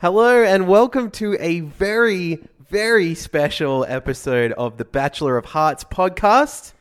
Hello 0.00 0.42
and 0.42 0.66
welcome 0.66 1.10
to 1.10 1.36
a 1.38 1.60
very, 1.60 2.38
very 2.70 3.14
special 3.14 3.84
episode 3.86 4.50
of 4.52 4.78
the 4.78 4.84
Bachelor 4.86 5.36
of 5.36 5.44
Hearts 5.44 5.84
podcast. 5.84 6.72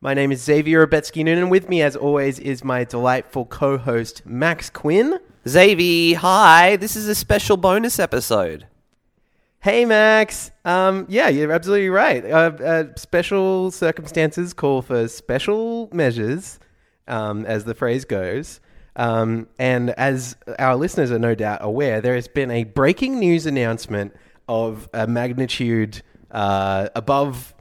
My 0.00 0.14
name 0.14 0.32
is 0.32 0.42
Xavier 0.42 0.86
Obetsky 0.86 1.22
Noonan. 1.22 1.42
And 1.42 1.50
with 1.50 1.68
me, 1.68 1.82
as 1.82 1.94
always, 1.94 2.38
is 2.38 2.64
my 2.64 2.84
delightful 2.84 3.44
co 3.44 3.76
host, 3.76 4.24
Max 4.24 4.70
Quinn. 4.70 5.20
Xavier, 5.46 6.16
hi. 6.16 6.76
This 6.76 6.96
is 6.96 7.06
a 7.06 7.14
special 7.14 7.58
bonus 7.58 7.98
episode. 7.98 8.66
Hey, 9.60 9.84
Max. 9.84 10.50
Um, 10.64 11.04
yeah, 11.10 11.28
you're 11.28 11.52
absolutely 11.52 11.90
right. 11.90 12.24
Uh, 12.24 12.52
uh, 12.64 12.84
special 12.96 13.72
circumstances 13.72 14.54
call 14.54 14.80
for 14.80 15.06
special 15.08 15.90
measures, 15.92 16.58
um, 17.08 17.44
as 17.44 17.64
the 17.64 17.74
phrase 17.74 18.06
goes. 18.06 18.60
Um, 18.96 19.48
and 19.58 19.90
as 19.90 20.36
our 20.58 20.76
listeners 20.76 21.10
are 21.10 21.18
no 21.18 21.34
doubt 21.34 21.58
aware, 21.62 22.00
there 22.00 22.14
has 22.14 22.28
been 22.28 22.50
a 22.50 22.64
breaking 22.64 23.18
news 23.18 23.46
announcement 23.46 24.14
of 24.48 24.88
a 24.94 25.06
magnitude 25.06 26.02
uh, 26.30 26.88
above. 26.94 27.54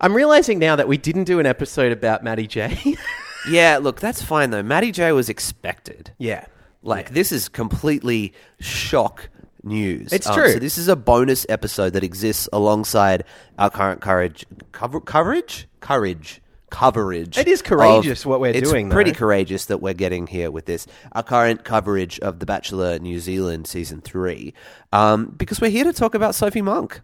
I'm 0.00 0.14
realizing 0.14 0.58
now 0.58 0.76
that 0.76 0.88
we 0.88 0.96
didn't 0.98 1.24
do 1.24 1.38
an 1.40 1.46
episode 1.46 1.92
about 1.92 2.22
Matty 2.24 2.46
J. 2.46 2.96
Yeah, 3.48 3.78
look, 3.80 4.00
that's 4.00 4.20
fine 4.20 4.50
though. 4.50 4.64
Matty 4.64 4.90
J 4.90 5.12
was 5.12 5.28
expected. 5.28 6.10
yeah. 6.18 6.46
Like 6.82 7.10
this 7.10 7.30
is 7.30 7.48
completely 7.48 8.32
shock 8.58 9.28
news. 9.62 10.12
It's 10.12 10.26
Um, 10.26 10.34
true. 10.34 10.52
So 10.54 10.58
this 10.58 10.78
is 10.78 10.88
a 10.88 10.96
bonus 10.96 11.46
episode 11.48 11.92
that 11.92 12.02
exists 12.02 12.48
alongside 12.52 13.22
our 13.56 13.70
current 13.70 14.00
courage 14.00 14.44
cover, 14.72 15.00
coverage 15.00 15.68
courage 15.78 16.40
coverage. 16.70 17.38
It 17.38 17.48
is 17.48 17.62
courageous 17.62 18.20
of- 18.22 18.26
what 18.26 18.40
we're 18.40 18.52
it's 18.52 18.68
doing, 18.70 18.86
It's 18.86 18.94
Pretty 18.94 19.12
though. 19.12 19.18
courageous 19.18 19.66
that 19.66 19.78
we're 19.78 19.94
getting 19.94 20.26
here 20.26 20.50
with 20.50 20.66
this. 20.66 20.86
Our 21.12 21.22
current 21.22 21.64
coverage 21.64 22.18
of 22.20 22.38
The 22.40 22.46
Bachelor 22.46 22.98
New 22.98 23.20
Zealand 23.20 23.66
season 23.66 24.00
three, 24.00 24.52
um, 24.92 25.34
because 25.36 25.60
we're 25.60 25.70
here 25.70 25.84
to 25.84 25.92
talk 25.92 26.14
about 26.14 26.34
Sophie 26.34 26.62
Monk. 26.62 27.00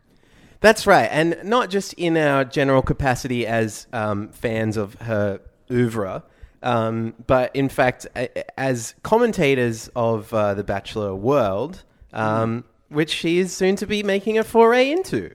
That's 0.60 0.86
right, 0.86 1.08
and 1.10 1.36
not 1.42 1.70
just 1.70 1.92
in 1.94 2.16
our 2.16 2.44
general 2.44 2.82
capacity 2.82 3.46
as 3.46 3.86
um, 3.92 4.28
fans 4.28 4.76
of 4.76 4.94
her 5.00 5.40
oeuvre, 5.70 6.22
um, 6.62 7.14
but 7.26 7.54
in 7.54 7.68
fact 7.68 8.06
a- 8.14 8.60
as 8.60 8.94
commentators 9.02 9.90
of 9.96 10.32
uh, 10.32 10.54
the 10.54 10.62
Bachelor 10.64 11.14
world, 11.16 11.82
um, 12.12 12.64
which 12.88 13.10
she 13.10 13.38
is 13.38 13.52
soon 13.52 13.74
to 13.76 13.86
be 13.86 14.02
making 14.02 14.38
a 14.38 14.44
foray 14.44 14.90
into. 14.90 15.30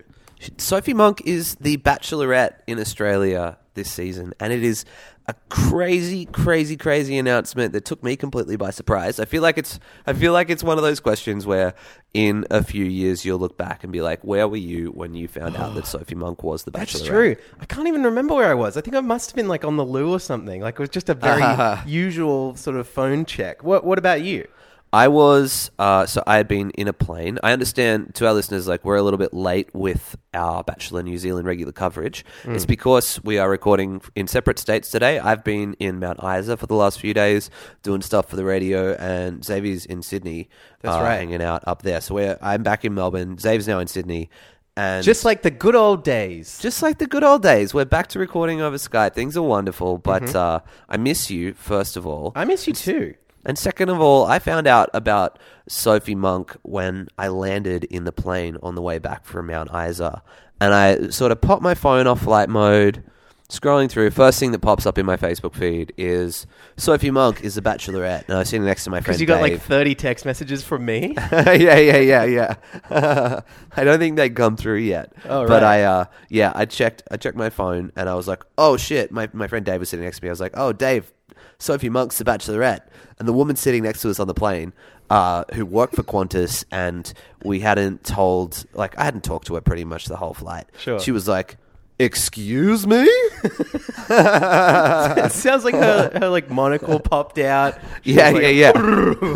Sophie 0.58 0.94
Monk 0.94 1.22
is 1.26 1.56
the 1.56 1.78
Bachelorette 1.78 2.60
in 2.68 2.80
Australia 2.80 3.58
this 3.78 3.90
season, 3.90 4.34
and 4.42 4.52
it 4.52 4.62
is 4.62 4.84
a 5.30 5.36
crazy, 5.50 6.26
crazy, 6.26 6.76
crazy 6.76 7.18
announcement 7.18 7.74
that 7.74 7.86
took 7.86 8.04
me 8.04 8.16
completely 8.16 8.56
by 8.58 8.72
surprise. 8.72 9.20
I 9.20 9.26
feel 9.26 9.42
like 9.42 9.58
it's, 9.58 9.80
I 10.06 10.14
feel 10.14 10.34
like 10.34 10.50
it's 10.50 10.64
one 10.64 10.78
of 10.78 10.84
those 10.84 11.00
questions 11.00 11.46
where, 11.46 11.74
in 12.14 12.46
a 12.50 12.64
few 12.64 12.84
years, 12.86 13.24
you'll 13.24 13.40
look 13.40 13.58
back 13.58 13.84
and 13.84 13.94
be 13.94 14.02
like, 14.02 14.22
"Where 14.24 14.48
were 14.48 14.58
you 14.58 14.88
when 14.92 15.14
you 15.16 15.28
found 15.28 15.56
out 15.56 15.76
that 15.76 15.86
Sophie 15.96 16.16
Monk 16.16 16.44
was 16.44 16.64
the 16.64 16.72
Bachelorette?" 16.72 16.92
That's 16.94 17.08
true. 17.08 17.36
I 17.60 17.66
can't 17.66 17.88
even 17.88 18.04
remember 18.04 18.36
where 18.36 18.50
I 18.50 18.54
was. 18.54 18.76
I 18.76 18.82
think 18.82 18.96
I 18.96 19.02
must 19.02 19.30
have 19.30 19.36
been 19.36 19.48
like 19.48 19.64
on 19.64 19.78
the 19.78 19.86
loo 19.86 20.14
or 20.14 20.20
something. 20.20 20.62
Like 20.62 20.76
it 20.76 20.80
was 20.80 20.90
just 20.90 21.10
a 21.10 21.14
very 21.14 21.44
usual 21.86 22.56
sort 22.56 22.78
of 22.78 22.88
phone 22.88 23.24
check. 23.26 23.64
What 23.64 23.86
What 23.86 23.98
about 23.98 24.22
you? 24.22 24.48
I 24.94 25.10
was 25.10 25.70
uh, 25.78 26.06
so 26.06 26.24
I 26.26 26.38
had 26.38 26.48
been 26.48 26.72
in 26.72 26.88
a 26.88 26.94
plane. 26.94 27.40
I 27.44 27.52
understand 27.52 28.16
to 28.16 28.28
our 28.28 28.34
listeners, 28.34 28.68
like 28.68 28.86
we're 28.86 28.96
a 28.96 29.02
little 29.04 29.18
bit 29.18 29.34
late 29.34 29.70
with 29.74 30.16
our 30.34 30.64
Bachelor 30.64 31.04
New 31.04 31.18
Zealand 31.18 31.46
regular 31.46 31.74
coverage. 31.74 32.24
Mm. 32.44 32.56
It's 32.56 32.66
because 32.66 33.22
we 33.24 33.38
are 33.38 33.50
recording 33.50 34.02
in 34.16 34.28
separate 34.28 34.60
states 34.60 34.90
today. 34.90 35.20
I've 35.20 35.44
been 35.44 35.74
in 35.80 36.00
Mount 36.00 36.20
Isa 36.24 36.56
for 36.56 36.68
the 36.68 36.76
last 36.76 37.00
few 37.02 37.14
days 37.14 37.50
doing 37.84 38.02
stuff 38.02 38.30
for 38.30 38.38
the 38.38 38.46
radio, 38.46 38.94
and 38.94 39.44
Xavier's 39.44 39.86
in 39.86 40.02
Sydney, 40.02 40.50
That's 40.82 40.96
uh, 40.96 41.02
right. 41.02 41.16
hanging 41.18 41.42
out 41.42 41.64
up 41.68 41.82
there. 41.82 42.00
So 42.00 42.16
we're 42.16 42.38
I'm 42.42 42.64
back 42.64 42.86
in 42.86 42.94
Melbourne. 42.94 43.38
Xavier's 43.38 43.68
now 43.68 43.80
in 43.80 43.88
Sydney, 43.88 44.30
and 44.78 45.04
Just 45.04 45.26
like 45.26 45.42
the 45.42 45.52
good 45.52 45.76
old 45.76 46.06
days. 46.06 46.60
just 46.62 46.82
like 46.82 46.98
the 46.98 47.08
good 47.08 47.26
old 47.26 47.44
days. 47.44 47.74
We're 47.74 47.84
back 47.86 48.08
to 48.08 48.20
recording 48.20 48.62
over 48.62 48.78
Skype. 48.78 49.14
Things 49.14 49.36
are 49.36 49.44
wonderful, 49.44 49.98
but 49.98 50.24
Mm-hmm. 50.24 50.38
uh, 50.38 50.60
I 50.88 50.96
miss 50.96 51.30
you 51.30 51.54
first 51.56 51.98
of 51.98 52.08
all. 52.08 52.32
I 52.36 52.46
miss 52.46 52.68
you 52.68 52.74
too. 52.74 53.16
And 53.46 53.58
second 53.58 53.90
of 53.90 54.02
all, 54.02 54.26
I 54.26 54.40
found 54.40 54.68
out 54.68 54.90
about 54.94 55.40
Sophie 55.68 56.16
Monk 56.16 56.56
when 56.64 57.08
I 57.18 57.28
landed 57.30 57.84
in 57.86 58.04
the 58.04 58.12
plane 58.12 58.58
on 58.62 58.76
the 58.76 58.82
way 58.82 59.00
back 59.00 59.26
from 59.26 59.48
Mount 59.48 59.70
Isa. 59.74 60.22
And 60.60 60.74
I 60.74 61.10
sort 61.10 61.32
of 61.32 61.42
popped 61.42 61.62
my 61.62 61.76
phone 61.76 62.08
off 62.08 62.22
flight 62.22 62.50
mode, 62.50 63.04
scrolling 63.50 63.90
through. 63.90 64.10
First 64.10 64.40
thing 64.40 64.52
that 64.54 64.60
pops 64.60 64.86
up 64.86 64.98
in 64.98 65.06
my 65.06 65.16
Facebook 65.18 65.54
feed 65.54 65.94
is 65.98 66.48
Sophie 66.78 67.12
Monk 67.12 67.42
is 67.42 67.58
a 67.58 67.62
bachelorette. 67.62 68.26
And 68.28 68.36
I 68.36 68.40
was 68.40 68.50
sitting 68.50 68.66
next 68.66 68.84
to 68.86 68.90
my 68.90 68.98
friend 68.98 69.06
Because 69.06 69.22
you 69.22 69.28
got 69.28 69.42
like 69.42 69.62
30 69.62 69.96
text 69.96 70.26
messages 70.26 70.64
from 70.64 70.84
me. 70.84 71.14
yeah, 71.32 71.78
yeah, 71.78 71.98
yeah, 71.98 72.24
yeah. 72.24 72.56
I 73.76 73.84
don't 73.84 74.00
think 74.00 74.18
they'd 74.18 74.36
come 74.36 74.58
through 74.58 74.80
yet. 74.80 75.14
Oh, 75.26 75.42
right. 75.42 75.48
But. 75.48 75.64
I, 75.64 75.84
uh, 75.84 76.06
yeah, 76.30 76.52
I 76.56 76.66
checked. 76.66 77.04
I 77.12 77.18
checked 77.18 77.38
my 77.38 77.50
phone, 77.50 77.92
and 77.96 78.10
I 78.10 78.16
was 78.16 78.28
like, 78.28 78.44
"Oh 78.58 78.78
shit!" 78.78 79.12
My 79.12 79.30
my 79.34 79.48
friend 79.48 79.66
Dave 79.66 79.80
was 79.80 79.90
sitting 79.90 80.06
next 80.06 80.20
to 80.20 80.24
me. 80.24 80.30
I 80.30 80.32
was 80.32 80.40
like, 80.40 80.54
"Oh, 80.56 80.72
Dave, 80.72 81.12
Sophie 81.60 81.90
Monk's 81.90 82.18
the 82.18 82.24
Bachelorette," 82.24 82.82
and 83.20 83.28
the 83.28 83.34
woman 83.34 83.56
sitting 83.56 83.84
next 83.84 84.02
to 84.02 84.10
us 84.10 84.20
on 84.20 84.28
the 84.28 84.34
plane, 84.34 84.74
uh, 85.10 85.44
who 85.54 85.66
worked 85.66 85.96
for 85.96 86.04
Qantas, 86.04 86.66
and 86.72 87.14
we 87.44 87.60
hadn't 87.60 88.04
told, 88.04 88.66
like, 88.74 88.98
I 88.98 89.04
hadn't 89.04 89.24
talked 89.24 89.48
to 89.48 89.56
her 89.56 89.62
pretty 89.62 89.86
much 89.86 90.06
the 90.06 90.18
whole 90.18 90.34
flight. 90.34 90.68
Sure. 90.78 91.00
She 91.00 91.12
was 91.12 91.28
like. 91.28 91.58
Excuse 92.00 92.86
me? 92.86 93.02
it 93.44 95.32
sounds 95.32 95.66
like 95.66 95.74
her, 95.74 96.12
her 96.14 96.30
like 96.30 96.48
monocle 96.48 97.00
popped 97.00 97.40
out. 97.40 97.76
She 98.04 98.14
yeah, 98.14 98.32
was 98.34 98.42
yeah, 98.44 98.48
like, 98.48 98.56
yeah. 98.56 98.72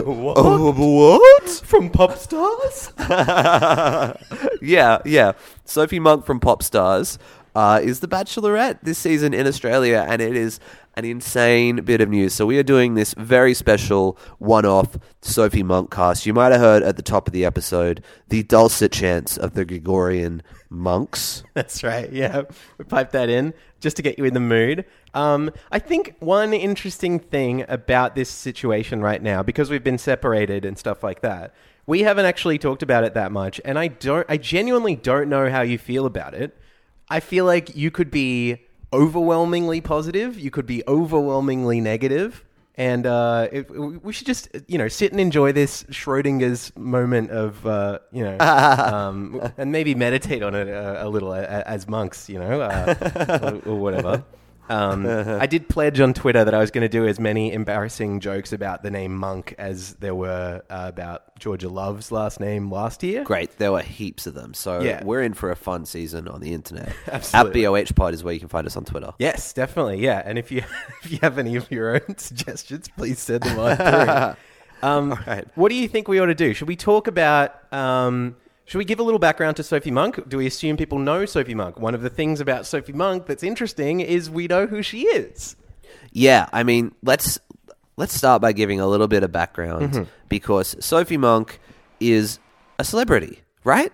what? 0.03 0.37
Oh, 0.37 0.71
what? 0.71 1.49
From 1.49 1.89
pop 1.89 2.19
stars? 2.19 2.93
yeah, 4.61 4.99
yeah. 5.05 5.31
Sophie 5.65 5.99
Monk 5.99 6.23
from 6.23 6.39
Pop 6.39 6.61
Stars 6.61 7.17
uh, 7.55 7.79
is 7.83 7.99
the 7.99 8.07
Bachelorette 8.07 8.79
this 8.83 8.97
season 8.97 9.33
in 9.33 9.47
Australia, 9.47 10.05
and 10.07 10.21
it 10.21 10.35
is 10.35 10.59
an 10.95 11.05
insane 11.05 11.77
bit 11.77 12.01
of 12.01 12.09
news. 12.09 12.33
So 12.33 12.45
we 12.45 12.57
are 12.57 12.63
doing 12.63 12.95
this 12.95 13.13
very 13.13 13.53
special 13.53 14.17
one-off 14.39 14.97
Sophie 15.21 15.63
Monk 15.63 15.91
cast. 15.91 16.25
You 16.25 16.33
might 16.33 16.51
have 16.51 16.59
heard 16.59 16.83
at 16.83 16.97
the 16.97 17.01
top 17.01 17.27
of 17.27 17.33
the 17.33 17.45
episode 17.45 18.03
the 18.27 18.43
dulcet 18.43 18.91
chants 18.91 19.37
of 19.37 19.53
the 19.53 19.63
Gregorian 19.63 20.43
monks. 20.69 21.43
That's 21.53 21.83
right. 21.83 22.11
Yeah, 22.11 22.43
we 22.77 22.85
piped 22.85 23.13
that 23.13 23.29
in 23.29 23.53
just 23.79 23.95
to 23.97 24.01
get 24.01 24.17
you 24.17 24.25
in 24.25 24.33
the 24.33 24.39
mood. 24.39 24.85
Um, 25.13 25.51
I 25.71 25.79
think 25.79 26.15
one 26.19 26.53
interesting 26.53 27.19
thing 27.19 27.65
about 27.67 28.15
this 28.15 28.29
situation 28.29 29.01
right 29.01 29.21
now, 29.21 29.43
because 29.43 29.69
we've 29.69 29.83
been 29.83 29.97
separated 29.97 30.65
and 30.65 30.77
stuff 30.77 31.03
like 31.03 31.21
that, 31.21 31.53
we 31.85 32.01
haven't 32.01 32.25
actually 32.25 32.57
talked 32.57 32.83
about 32.83 33.03
it 33.03 33.13
that 33.15 33.31
much, 33.31 33.59
and 33.65 33.77
I 33.77 33.87
don't. 33.87 34.25
I 34.29 34.37
genuinely 34.37 34.95
don't 34.95 35.29
know 35.29 35.49
how 35.49 35.61
you 35.61 35.77
feel 35.77 36.05
about 36.05 36.33
it. 36.33 36.57
I 37.11 37.19
feel 37.19 37.43
like 37.43 37.75
you 37.75 37.91
could 37.91 38.09
be 38.09 38.65
overwhelmingly 38.93 39.81
positive, 39.81 40.39
you 40.39 40.49
could 40.49 40.65
be 40.65 40.81
overwhelmingly 40.87 41.81
negative, 41.81 42.45
and 42.75 43.05
uh, 43.05 43.49
it, 43.51 43.69
we 43.69 44.13
should 44.13 44.27
just 44.27 44.47
you 44.67 44.77
know 44.77 44.87
sit 44.87 45.11
and 45.11 45.19
enjoy 45.19 45.51
this 45.51 45.83
Schrodinger's 45.91 46.71
moment 46.77 47.29
of 47.31 47.67
uh, 47.67 47.99
you 48.13 48.23
know, 48.23 48.37
um, 48.39 49.51
and 49.57 49.73
maybe 49.73 49.93
meditate 49.93 50.41
on 50.41 50.55
it 50.55 50.69
a, 50.69 51.05
a 51.05 51.09
little 51.09 51.33
a, 51.33 51.43
as 51.43 51.85
monks, 51.85 52.29
you 52.29 52.39
know, 52.39 52.61
uh, 52.61 53.59
or, 53.65 53.73
or 53.73 53.75
whatever. 53.75 54.23
Um, 54.71 55.05
I 55.05 55.45
did 55.47 55.67
pledge 55.67 55.99
on 55.99 56.13
Twitter 56.13 56.43
that 56.45 56.53
I 56.53 56.59
was 56.59 56.71
going 56.71 56.83
to 56.83 56.89
do 56.89 57.05
as 57.05 57.19
many 57.19 57.51
embarrassing 57.51 58.19
jokes 58.21 58.53
about 58.53 58.83
the 58.83 58.89
name 58.91 59.15
Monk 59.15 59.53
as 59.57 59.95
there 59.95 60.15
were 60.15 60.61
uh, 60.69 60.85
about 60.87 61.37
Georgia 61.39 61.67
Love's 61.67 62.11
last 62.11 62.39
name 62.39 62.71
last 62.71 63.03
year. 63.03 63.23
Great, 63.23 63.57
there 63.57 63.71
were 63.71 63.81
heaps 63.81 64.27
of 64.27 64.33
them. 64.33 64.53
So 64.53 64.79
Yeah. 64.81 65.03
we're 65.03 65.23
in 65.23 65.33
for 65.33 65.51
a 65.51 65.55
fun 65.55 65.85
season 65.85 66.27
on 66.27 66.39
the 66.39 66.53
internet. 66.53 66.93
Absolutely. 67.11 67.65
At 67.65 67.71
BOH 67.89 67.93
Pod 67.95 68.13
is 68.13 68.23
where 68.23 68.33
you 68.33 68.39
can 68.39 68.49
find 68.49 68.65
us 68.65 68.77
on 68.77 68.85
Twitter. 68.85 69.11
Yes, 69.19 69.51
definitely. 69.53 69.99
Yeah, 69.99 70.21
and 70.23 70.37
if 70.37 70.51
you 70.51 70.59
if 71.03 71.11
you 71.11 71.19
have 71.21 71.37
any 71.37 71.55
of 71.57 71.69
your 71.69 71.95
own 71.95 72.17
suggestions, 72.17 72.87
please 72.95 73.19
send 73.19 73.43
them 73.43 73.59
on 73.59 73.75
through. 73.77 74.35
Um, 74.87 75.11
right. 75.27 75.45
What 75.55 75.69
do 75.69 75.75
you 75.75 75.87
think 75.87 76.07
we 76.07 76.19
ought 76.19 76.25
to 76.27 76.33
do? 76.35 76.53
Should 76.53 76.67
we 76.67 76.75
talk 76.75 77.07
about? 77.07 77.71
Um, 77.73 78.35
should 78.71 78.77
we 78.77 78.85
give 78.85 79.01
a 79.01 79.03
little 79.03 79.19
background 79.19 79.57
to 79.57 79.63
Sophie 79.63 79.91
Monk? 79.91 80.29
Do 80.29 80.37
we 80.37 80.47
assume 80.47 80.77
people 80.77 80.97
know 80.97 81.25
Sophie 81.25 81.53
Monk? 81.55 81.77
One 81.77 81.93
of 81.93 82.03
the 82.03 82.09
things 82.09 82.39
about 82.39 82.65
Sophie 82.65 82.93
Monk 82.93 83.25
that's 83.25 83.43
interesting 83.43 83.99
is 83.99 84.29
we 84.29 84.47
know 84.47 84.65
who 84.65 84.81
she 84.81 85.01
is. 85.07 85.57
Yeah, 86.13 86.47
I 86.53 86.63
mean, 86.63 86.95
let's 87.03 87.37
let's 87.97 88.13
start 88.13 88.41
by 88.41 88.53
giving 88.53 88.79
a 88.79 88.87
little 88.87 89.09
bit 89.09 89.23
of 89.23 89.31
background 89.33 89.91
Mm-hmm. 89.91 90.03
because 90.29 90.77
Sophie 90.79 91.17
Monk 91.17 91.59
is 91.99 92.39
a 92.79 92.85
celebrity, 92.85 93.41
right? 93.65 93.91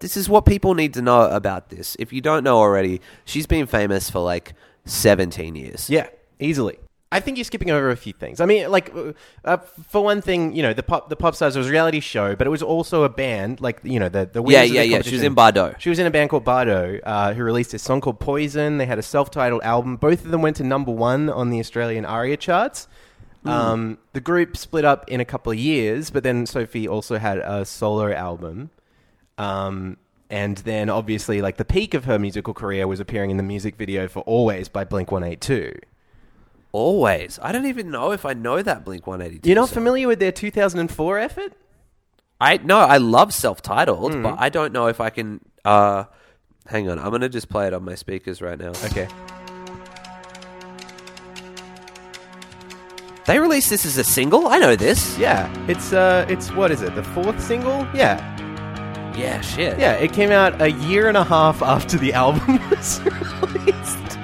This 0.00 0.16
is 0.16 0.28
what 0.28 0.46
people 0.46 0.74
need 0.74 0.94
to 0.94 1.00
know 1.02 1.30
about 1.30 1.68
this. 1.68 1.96
If 2.00 2.12
you 2.12 2.20
don't 2.20 2.42
know 2.42 2.56
already, 2.58 3.00
she's 3.24 3.46
been 3.46 3.68
famous 3.68 4.10
for 4.10 4.18
like 4.18 4.54
17 4.86 5.54
years. 5.54 5.88
Yeah, 5.88 6.08
easily. 6.40 6.80
I 7.10 7.20
think 7.20 7.38
you're 7.38 7.44
skipping 7.44 7.70
over 7.70 7.90
a 7.90 7.96
few 7.96 8.12
things. 8.12 8.38
I 8.38 8.44
mean, 8.44 8.70
like 8.70 8.94
uh, 8.94 9.12
uh, 9.44 9.56
for 9.56 10.04
one 10.04 10.20
thing, 10.20 10.54
you 10.54 10.62
know, 10.62 10.74
the 10.74 10.82
pop 10.82 11.08
the 11.08 11.16
pop 11.16 11.34
stars 11.34 11.56
was 11.56 11.68
a 11.68 11.70
reality 11.70 12.00
show, 12.00 12.36
but 12.36 12.46
it 12.46 12.50
was 12.50 12.62
also 12.62 13.04
a 13.04 13.08
band. 13.08 13.62
Like 13.62 13.80
you 13.82 13.98
know, 13.98 14.10
the 14.10 14.28
the 14.30 14.42
Yeah, 14.42 14.62
yeah, 14.62 14.82
the 14.82 14.88
yeah. 14.88 15.02
She 15.02 15.14
was 15.14 15.22
in 15.22 15.34
Bardot. 15.34 15.80
She 15.80 15.88
was 15.88 15.98
in 15.98 16.06
a 16.06 16.10
band 16.10 16.28
called 16.28 16.44
Bardot, 16.44 17.00
uh, 17.04 17.32
who 17.32 17.42
released 17.42 17.72
a 17.72 17.78
song 17.78 18.02
called 18.02 18.20
Poison. 18.20 18.76
They 18.76 18.84
had 18.84 18.98
a 18.98 19.02
self-titled 19.02 19.62
album. 19.62 19.96
Both 19.96 20.24
of 20.26 20.30
them 20.30 20.42
went 20.42 20.56
to 20.56 20.64
number 20.64 20.92
one 20.92 21.30
on 21.30 21.48
the 21.48 21.60
Australian 21.60 22.04
ARIA 22.04 22.36
charts. 22.36 22.88
Um, 23.44 23.98
the 24.12 24.20
group 24.20 24.56
split 24.56 24.84
up 24.84 25.08
in 25.08 25.20
a 25.20 25.24
couple 25.24 25.50
of 25.50 25.58
years, 25.58 26.10
but 26.10 26.22
then 26.22 26.44
Sophie 26.44 26.86
also 26.86 27.16
had 27.18 27.38
a 27.38 27.64
solo 27.64 28.12
album. 28.12 28.68
Um, 29.38 29.96
and 30.28 30.58
then 30.58 30.90
obviously, 30.90 31.40
like 31.40 31.56
the 31.56 31.64
peak 31.64 31.94
of 31.94 32.04
her 32.04 32.18
musical 32.18 32.52
career 32.52 32.86
was 32.86 33.00
appearing 33.00 33.30
in 33.30 33.38
the 33.38 33.42
music 33.42 33.76
video 33.76 34.08
for 34.08 34.20
"Always" 34.20 34.68
by 34.68 34.84
Blink 34.84 35.10
One 35.10 35.24
Eight 35.24 35.40
Two. 35.40 35.72
Always. 36.72 37.38
I 37.42 37.52
don't 37.52 37.66
even 37.66 37.90
know 37.90 38.12
if 38.12 38.24
I 38.26 38.34
know 38.34 38.60
that 38.62 38.84
Blink 38.84 39.06
182. 39.06 39.48
You're 39.48 39.56
not 39.56 39.68
song. 39.70 39.74
familiar 39.74 40.06
with 40.08 40.18
their 40.20 40.32
2004 40.32 41.18
effort? 41.18 41.52
I 42.40 42.58
no, 42.58 42.78
I 42.78 42.98
love 42.98 43.32
self-titled, 43.34 44.14
Hmm. 44.14 44.22
but 44.22 44.36
I 44.38 44.48
don't 44.48 44.72
know 44.72 44.86
if 44.86 45.00
I 45.00 45.10
can. 45.10 45.40
Uh, 45.64 46.04
hang 46.66 46.88
on, 46.90 46.98
I'm 46.98 47.10
gonna 47.10 47.28
just 47.28 47.48
play 47.48 47.66
it 47.66 47.74
on 47.74 47.84
my 47.84 47.94
speakers 47.96 48.40
right 48.42 48.58
now. 48.58 48.68
Okay. 48.84 49.08
They 53.26 53.38
released 53.40 53.68
this 53.68 53.84
as 53.84 53.98
a 53.98 54.04
single. 54.04 54.48
I 54.48 54.58
know 54.58 54.74
this. 54.74 55.18
Yeah, 55.18 55.52
it's 55.68 55.92
uh, 55.92 56.24
it's 56.28 56.50
what 56.52 56.70
is 56.70 56.80
it? 56.80 56.94
The 56.94 57.02
fourth 57.02 57.42
single? 57.42 57.86
Yeah, 57.92 58.16
Yeah, 59.18 59.40
shit. 59.42 59.78
yeah. 59.78 59.92
It 59.94 60.12
came 60.12 60.30
out 60.30 60.62
a 60.62 60.70
year 60.70 61.08
and 61.08 61.16
a 61.16 61.24
half 61.24 61.60
after 61.60 61.98
the 61.98 62.14
album 62.14 62.58
was 62.70 63.00
released. 63.02 64.18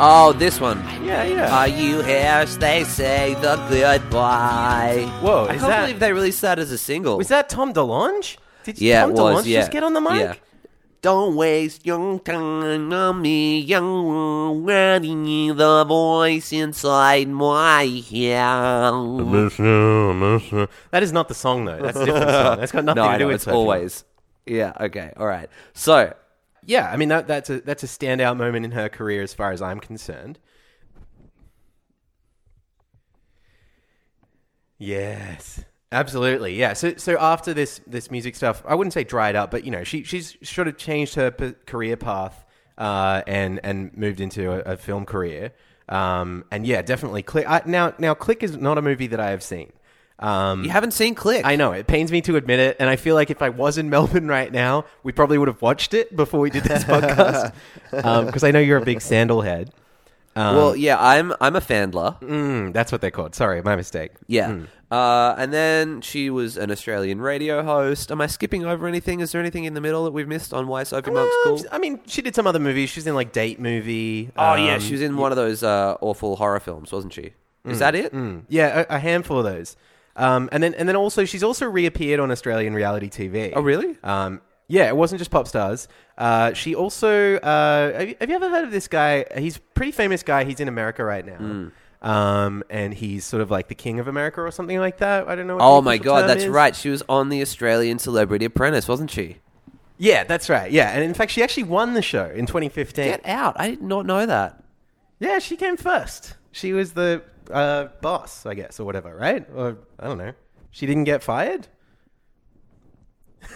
Oh, 0.00 0.32
this 0.32 0.60
one. 0.60 0.78
Yeah, 1.04 1.22
yeah. 1.24 1.56
Are 1.56 1.68
you 1.68 2.02
here? 2.02 2.44
They 2.58 2.82
say 2.84 3.34
the 3.34 3.56
goodbye. 3.68 5.08
Whoa, 5.22 5.46
I 5.46 5.54
is 5.54 5.60
can't 5.60 5.70
that- 5.70 5.80
believe 5.82 6.00
they 6.00 6.12
released 6.12 6.40
that 6.42 6.58
as 6.58 6.72
a 6.72 6.78
single. 6.78 7.16
was 7.16 7.28
that 7.28 7.48
Tom 7.48 7.72
DeLonge? 7.72 8.36
Did 8.64 8.80
Yeah, 8.80 9.02
Tom 9.02 9.10
it 9.10 9.12
was. 9.14 9.44
DeLonge 9.44 9.48
yeah. 9.48 9.60
just 9.60 9.70
get 9.70 9.84
on 9.84 9.92
the 9.94 10.00
mic? 10.00 10.20
Yeah. 10.20 10.34
Don't 11.00 11.36
waste 11.36 11.84
your 11.86 12.18
time 12.20 12.90
on 12.92 13.20
me, 13.22 13.60
young 13.60 14.06
already 14.06 15.52
the 15.52 15.84
voice 15.84 16.50
inside 16.52 17.28
my 17.28 17.84
head. 18.10 18.92
That 20.90 21.02
is 21.02 21.12
not 21.12 21.28
the 21.28 21.34
song 21.34 21.66
though. 21.66 21.78
That's 21.80 21.98
a 21.98 22.04
different 22.06 22.30
song. 22.30 22.58
That's 22.58 22.72
got 22.72 22.84
nothing 22.84 22.96
no, 23.02 23.06
to 23.06 23.10
I 23.14 23.18
do 23.18 23.24
know, 23.24 23.26
with 23.28 23.34
it's 23.36 23.44
Sophie. 23.44 23.54
always. 23.56 24.04
Yeah. 24.46 24.72
Okay. 24.80 25.12
All 25.18 25.26
right. 25.26 25.50
So 25.74 26.12
Yeah, 26.66 26.90
I 26.90 26.96
mean 26.96 27.08
that, 27.10 27.26
that's 27.26 27.50
a 27.50 27.60
that's 27.60 27.82
a 27.82 27.86
standout 27.86 28.36
moment 28.36 28.64
in 28.64 28.72
her 28.72 28.88
career 28.88 29.22
as 29.22 29.34
far 29.34 29.52
as 29.52 29.60
I'm 29.60 29.80
concerned. 29.80 30.38
Yes. 34.78 35.64
Absolutely, 35.92 36.56
yeah. 36.56 36.72
So, 36.72 36.94
so 36.96 37.16
after 37.20 37.54
this, 37.54 37.80
this 37.86 38.10
music 38.10 38.34
stuff, 38.34 38.64
I 38.66 38.74
wouldn't 38.74 38.92
say 38.92 39.04
dried 39.04 39.36
up, 39.36 39.52
but 39.52 39.64
you 39.64 39.70
know, 39.70 39.84
she 39.84 40.02
she's 40.02 40.36
sort 40.42 40.66
of 40.66 40.76
changed 40.76 41.14
her 41.14 41.30
p- 41.30 41.54
career 41.66 41.96
path 41.96 42.44
uh, 42.76 43.22
and 43.28 43.60
and 43.62 43.96
moved 43.96 44.18
into 44.18 44.50
a, 44.50 44.72
a 44.72 44.76
film 44.76 45.04
career. 45.06 45.52
Um, 45.88 46.44
and 46.50 46.66
yeah, 46.66 46.82
definitely 46.82 47.22
Click. 47.22 47.48
I, 47.48 47.62
now, 47.64 47.94
now, 47.98 48.14
Click 48.14 48.42
is 48.42 48.56
not 48.56 48.76
a 48.76 48.82
movie 48.82 49.06
that 49.06 49.20
I 49.20 49.30
have 49.30 49.42
seen. 49.42 49.72
Um, 50.18 50.62
you 50.64 50.70
haven't 50.70 50.92
seen 50.92 51.14
Click? 51.14 51.44
I 51.44 51.56
know 51.56 51.72
it 51.72 51.86
pains 51.86 52.12
me 52.12 52.20
to 52.22 52.36
admit 52.36 52.60
it, 52.60 52.76
and 52.78 52.88
I 52.88 52.96
feel 52.96 53.14
like 53.14 53.30
if 53.30 53.42
I 53.42 53.48
was 53.48 53.78
in 53.78 53.90
Melbourne 53.96 54.28
right 54.28 54.52
now, 54.52 54.84
we 55.02 55.12
probably 55.12 55.38
would 55.38 55.48
have 55.48 55.60
watched 55.62 55.92
it 55.94 56.14
before 56.14 56.40
we 56.40 56.50
did 56.50 56.64
this 56.64 56.84
podcast. 56.92 57.52
Because 57.90 58.44
I 58.44 58.50
know 58.50 58.60
you're 58.60 58.78
a 58.78 58.84
big 58.84 58.98
Sandler 58.98 59.44
head. 59.44 59.72
Um, 60.36 60.56
well, 60.56 60.76
yeah, 60.76 60.96
I'm 61.00 61.32
I'm 61.40 61.54
a 61.54 61.60
Fandler. 61.60 62.20
mm, 62.20 62.72
that's 62.72 62.90
what 62.90 63.00
they're 63.00 63.12
called. 63.12 63.34
Sorry, 63.36 63.62
my 63.62 63.76
mistake. 63.76 64.12
Yeah. 64.26 64.62
Uh, 64.90 65.34
and 65.38 65.52
then 65.52 66.00
she 66.00 66.28
was 66.30 66.56
an 66.56 66.70
Australian 66.72 67.20
radio 67.20 67.62
host. 67.62 68.10
Am 68.12 68.20
I 68.20 68.26
skipping 68.26 68.64
over 68.64 68.86
anything? 68.88 69.20
Is 69.20 69.30
there 69.32 69.40
anything 69.40 69.64
in 69.64 69.74
the 69.74 69.80
middle 69.80 70.04
that 70.04 70.10
we've 70.12 70.26
missed 70.28 70.52
on 70.52 70.66
why 70.68 70.82
Sophie 70.84 71.10
Monk's 71.12 71.34
Uh, 71.34 71.44
cool? 71.48 71.64
I 71.72 71.78
mean, 71.78 72.00
she 72.06 72.20
did 72.22 72.34
some 72.34 72.46
other 72.48 72.58
movies. 72.58 72.90
She's 72.90 73.06
in 73.06 73.14
like 73.14 73.32
Date 73.32 73.60
Movie. 73.60 74.30
Oh 74.36 74.54
yeah, 74.54 74.74
um, 74.74 74.80
she 74.80 74.92
was 74.92 75.02
in 75.02 75.16
one 75.16 75.30
of 75.32 75.36
those 75.36 75.62
uh, 75.62 75.96
awful 76.00 76.34
horror 76.36 76.60
films, 76.60 76.90
wasn't 76.92 77.12
she? 77.12 77.32
Is 77.64 77.78
that 77.78 77.94
it? 77.94 78.12
mm, 78.12 78.42
yeah, 78.48 78.84
a, 78.90 78.96
a 78.96 78.98
handful 78.98 79.38
of 79.38 79.44
those. 79.44 79.76
Um, 80.16 80.48
and 80.52 80.62
then 80.62 80.74
and 80.74 80.88
then 80.88 80.96
also 80.96 81.24
she's 81.24 81.42
also 81.42 81.66
reappeared 81.66 82.20
on 82.20 82.30
Australian 82.30 82.74
reality 82.74 83.08
TV. 83.10 83.52
Oh 83.54 83.60
really? 83.62 83.96
Um, 84.02 84.40
yeah, 84.68 84.88
it 84.88 84.96
wasn't 84.96 85.18
just 85.18 85.30
pop 85.30 85.46
stars. 85.46 85.88
Uh, 86.16 86.52
she 86.54 86.74
also 86.74 87.36
uh, 87.36 87.92
have, 87.98 88.08
you, 88.08 88.14
have 88.20 88.30
you 88.30 88.36
ever 88.36 88.48
heard 88.48 88.64
of 88.64 88.70
this 88.70 88.88
guy? 88.88 89.24
He's 89.36 89.56
a 89.56 89.60
pretty 89.60 89.92
famous 89.92 90.22
guy. 90.22 90.44
He's 90.44 90.60
in 90.60 90.68
America 90.68 91.04
right 91.04 91.24
now. 91.26 91.36
Hmm. 91.36 91.68
Um, 92.00 92.62
and 92.68 92.92
he's 92.92 93.24
sort 93.24 93.40
of 93.40 93.50
like 93.50 93.68
the 93.68 93.74
king 93.74 93.98
of 93.98 94.08
America 94.08 94.42
or 94.42 94.50
something 94.50 94.78
like 94.78 94.98
that. 94.98 95.26
I 95.26 95.34
don't 95.34 95.46
know. 95.46 95.56
What 95.56 95.64
Oh 95.64 95.80
my 95.80 95.96
god, 95.98 96.28
that's 96.28 96.44
is. 96.44 96.48
right. 96.50 96.76
She 96.76 96.90
was 96.90 97.02
on 97.08 97.30
the 97.30 97.40
Australian 97.40 97.98
Celebrity 97.98 98.44
Apprentice, 98.44 98.86
wasn't 98.86 99.10
she? 99.10 99.38
Yeah, 99.96 100.24
that's 100.24 100.50
right. 100.50 100.70
Yeah, 100.70 100.90
and 100.90 101.02
in 101.02 101.14
fact, 101.14 101.32
she 101.32 101.42
actually 101.42 101.62
won 101.62 101.94
the 101.94 102.02
show 102.02 102.26
in 102.26 102.46
2015. 102.46 103.04
Get 103.06 103.26
out! 103.26 103.54
I 103.58 103.70
did 103.70 103.82
not 103.82 104.04
know 104.06 104.26
that. 104.26 104.62
Yeah, 105.18 105.38
she 105.38 105.56
came 105.56 105.76
first. 105.76 106.34
She 106.54 106.72
was 106.72 106.92
the 106.92 107.20
uh, 107.50 107.86
boss, 108.00 108.46
I 108.46 108.54
guess, 108.54 108.78
or 108.78 108.84
whatever, 108.84 109.12
right? 109.16 109.44
Or 109.56 109.76
I 109.98 110.06
don't 110.06 110.18
know. 110.18 110.34
She 110.70 110.86
didn't 110.86 111.02
get 111.02 111.20
fired. 111.20 111.66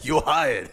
You're 0.00 0.22
hired. 0.22 0.70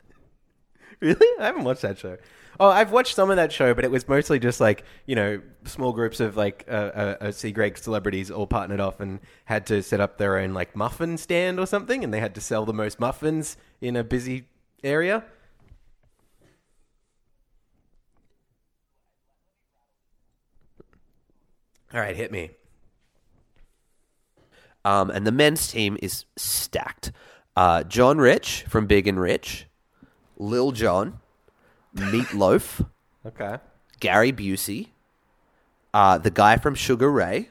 really? 1.00 1.26
I 1.38 1.44
haven't 1.44 1.64
watched 1.64 1.82
that 1.82 1.98
show. 1.98 2.16
Oh, 2.58 2.70
I've 2.70 2.90
watched 2.90 3.14
some 3.14 3.28
of 3.28 3.36
that 3.36 3.52
show, 3.52 3.74
but 3.74 3.84
it 3.84 3.90
was 3.90 4.08
mostly 4.08 4.38
just 4.38 4.62
like 4.62 4.82
you 5.04 5.14
know 5.14 5.42
small 5.64 5.92
groups 5.92 6.20
of 6.20 6.38
like 6.38 6.64
uh, 6.66 6.72
uh, 6.72 7.16
uh, 7.20 7.32
C 7.32 7.52
grade 7.52 7.76
celebrities 7.76 8.30
all 8.30 8.46
partnered 8.46 8.80
off 8.80 8.98
and 8.98 9.20
had 9.44 9.66
to 9.66 9.82
set 9.82 10.00
up 10.00 10.16
their 10.16 10.38
own 10.38 10.54
like 10.54 10.74
muffin 10.74 11.18
stand 11.18 11.60
or 11.60 11.66
something, 11.66 12.02
and 12.02 12.14
they 12.14 12.20
had 12.20 12.34
to 12.36 12.40
sell 12.40 12.64
the 12.64 12.72
most 12.72 12.98
muffins 12.98 13.58
in 13.82 13.94
a 13.94 14.02
busy 14.02 14.46
area. 14.82 15.22
All 21.94 22.00
right, 22.00 22.14
hit 22.16 22.30
me. 22.32 22.50
Um, 24.84 25.10
and 25.10 25.26
the 25.26 25.32
men's 25.32 25.68
team 25.70 25.98
is 26.02 26.24
stacked. 26.36 27.12
Uh, 27.56 27.82
John 27.82 28.18
Rich 28.18 28.64
from 28.68 28.86
Big 28.86 29.06
and 29.08 29.18
Rich, 29.20 29.66
Lil 30.38 30.72
Jon, 30.72 31.18
Meatloaf, 31.94 32.86
Okay. 33.26 33.58
Gary 34.00 34.32
Busey, 34.32 34.88
uh, 35.92 36.18
the 36.18 36.30
guy 36.30 36.56
from 36.56 36.74
Sugar 36.74 37.10
Ray. 37.10 37.48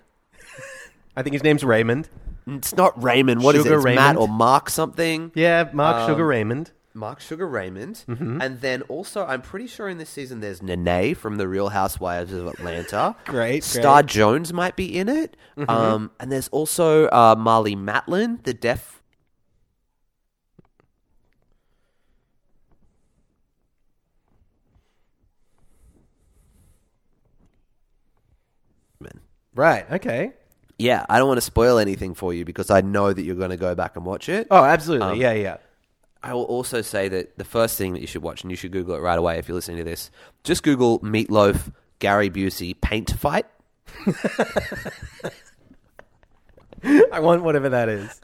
I 1.15 1.23
think 1.23 1.33
his 1.33 1.43
name's 1.43 1.63
Raymond. 1.63 2.07
It's 2.47 2.75
not 2.75 3.01
Raymond. 3.03 3.43
What 3.43 3.55
is 3.55 3.63
Sugar 3.63 3.75
it? 3.75 3.77
It's 3.79 3.85
Matt 3.85 4.15
Raymond? 4.15 4.17
or 4.19 4.27
Mark 4.29 4.69
something. 4.69 5.31
Yeah, 5.35 5.69
Mark 5.73 5.97
Um, 5.97 6.07
Sugar 6.09 6.25
Raymond. 6.25 6.71
Mark 6.97 7.21
Sugar 7.21 7.47
Raymond. 7.47 8.03
Mm-hmm. 8.07 8.41
And 8.41 8.59
then 8.59 8.81
also, 8.83 9.25
I'm 9.25 9.41
pretty 9.41 9.67
sure 9.67 9.87
in 9.87 9.97
this 9.97 10.09
season 10.09 10.41
there's 10.41 10.61
Nene 10.61 11.15
from 11.15 11.37
The 11.37 11.47
Real 11.47 11.69
Housewives 11.69 12.33
of 12.33 12.47
Atlanta. 12.47 13.15
Great, 13.25 13.63
Star 13.63 14.01
great. 14.01 14.11
Jones 14.11 14.51
might 14.51 14.75
be 14.75 14.97
in 14.97 15.07
it. 15.07 15.37
Um, 15.67 16.11
and 16.19 16.31
there's 16.31 16.49
also 16.49 17.05
uh, 17.07 17.35
Marlee 17.35 17.77
Matlin, 17.77 18.43
the 18.43 18.53
deaf. 18.53 19.01
Right. 29.57 29.91
Okay. 29.91 30.33
Yeah, 30.77 31.03
I 31.09 31.17
don't 31.17 31.27
want 31.27 31.37
to 31.37 31.41
spoil 31.41 31.79
anything 31.79 32.13
for 32.13 32.31
you 32.31 32.45
because 32.45 32.69
I 32.69 32.81
know 32.81 33.11
that 33.11 33.23
you're 33.23 33.35
going 33.35 33.49
to 33.49 33.57
go 33.57 33.73
back 33.73 33.95
and 33.95 34.05
watch 34.05 34.29
it. 34.29 34.47
Oh, 34.51 34.63
absolutely. 34.63 35.07
Um, 35.07 35.19
yeah, 35.19 35.33
yeah. 35.33 35.57
I 36.23 36.33
will 36.33 36.43
also 36.43 36.81
say 36.81 37.07
that 37.09 37.37
the 37.37 37.43
first 37.43 37.77
thing 37.77 37.93
that 37.93 38.01
you 38.01 38.07
should 38.07 38.21
watch, 38.21 38.41
and 38.41 38.51
you 38.51 38.57
should 38.57 38.71
Google 38.71 38.95
it 38.95 38.99
right 38.99 39.17
away 39.17 39.37
if 39.37 39.47
you're 39.47 39.55
listening 39.55 39.77
to 39.77 39.83
this, 39.83 40.11
just 40.43 40.63
Google 40.63 40.99
Meatloaf, 40.99 41.71
Gary 41.99 42.29
Busey, 42.29 42.79
paint 42.79 43.11
fight. 43.17 43.45
I 47.11 47.19
want 47.19 47.43
whatever 47.43 47.69
that 47.69 47.89
is. 47.89 48.07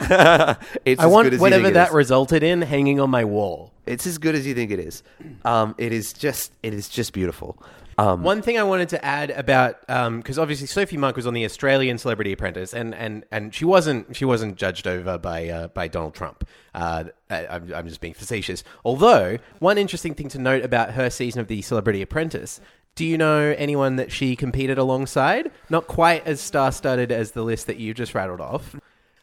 it's 0.84 1.00
I 1.00 1.06
as 1.06 1.10
want 1.10 1.26
good 1.26 1.34
as 1.34 1.38
you 1.38 1.42
whatever 1.42 1.70
that 1.70 1.88
is. 1.88 1.94
resulted 1.94 2.42
in 2.42 2.62
hanging 2.62 3.00
on 3.00 3.10
my 3.10 3.24
wall. 3.24 3.72
It's 3.86 4.06
as 4.06 4.18
good 4.18 4.34
as 4.34 4.46
you 4.46 4.54
think 4.54 4.70
it 4.70 4.78
is. 4.78 5.02
Um, 5.44 5.74
it 5.76 5.92
is 5.92 6.12
just, 6.12 6.52
it 6.62 6.72
is 6.72 6.88
just 6.88 7.12
beautiful. 7.12 7.60
Um, 7.98 8.22
One 8.22 8.42
thing 8.42 8.58
I 8.58 8.62
wanted 8.62 8.88
to 8.90 9.04
add 9.04 9.30
about 9.30 9.80
because 9.86 10.38
obviously 10.38 10.66
Sophie 10.66 10.96
Monk 10.96 11.16
was 11.16 11.26
on 11.26 11.34
the 11.34 11.44
Australian 11.44 11.98
Celebrity 11.98 12.32
Apprentice, 12.32 12.74
and, 12.74 12.94
and, 12.94 13.24
and 13.30 13.54
she 13.54 13.64
wasn't 13.64 14.16
she 14.16 14.24
wasn't 14.24 14.56
judged 14.56 14.86
over 14.86 15.18
by 15.18 15.48
uh, 15.48 15.68
by 15.68 15.88
Donald 15.88 16.14
Trump. 16.14 16.46
Uh, 16.74 17.04
I, 17.30 17.46
I'm, 17.46 17.72
I'm 17.74 17.88
just 17.88 18.00
being 18.00 18.14
facetious. 18.14 18.64
Although 18.84 19.38
one 19.58 19.78
interesting 19.78 20.14
thing 20.14 20.28
to 20.30 20.38
note 20.38 20.64
about 20.64 20.92
her 20.92 21.10
season 21.10 21.40
of 21.40 21.48
the 21.48 21.62
Celebrity 21.62 22.02
Apprentice. 22.02 22.60
Do 22.96 23.04
you 23.04 23.18
know 23.18 23.52
anyone 23.58 23.96
that 23.96 24.12
she 24.12 24.36
competed 24.36 24.78
alongside? 24.78 25.50
Not 25.68 25.88
quite 25.88 26.24
as 26.28 26.40
star 26.40 26.70
studded 26.70 27.10
as 27.10 27.32
the 27.32 27.42
list 27.42 27.66
that 27.66 27.76
you 27.76 27.92
just 27.92 28.14
rattled 28.14 28.40
off. 28.40 28.76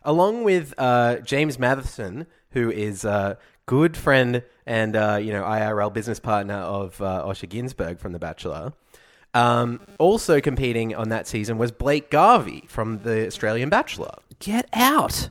Along 0.03 0.43
with 0.43 0.74
uh, 0.77 1.17
James 1.17 1.58
Mathison, 1.58 2.25
who 2.51 2.72
is 2.72 3.05
a 3.05 3.38
good 3.65 3.96
friend 3.96 4.43
and 4.65 4.96
uh, 4.96 5.20
you 5.22 5.31
know 5.31 5.43
IRL 5.43 5.93
business 5.93 6.20
partner 6.20 6.55
of 6.55 7.01
uh, 7.01 7.24
Osher 7.25 7.48
Günsberg 7.50 8.00
from 8.00 8.12
The 8.12 8.20
Bachelor. 8.20 8.74
Um, 9.34 9.79
also 9.98 10.41
competing 10.41 10.93
on 10.93 11.10
that 11.10 11.27
season 11.27 11.58
was 11.58 11.72
Blake 11.72 12.12
Garvey 12.12 12.65
from 12.67 13.03
The 13.03 13.27
Australian 13.27 13.70
Bachelor. 13.70 14.15
get 14.39 14.67
out. 14.74 15.29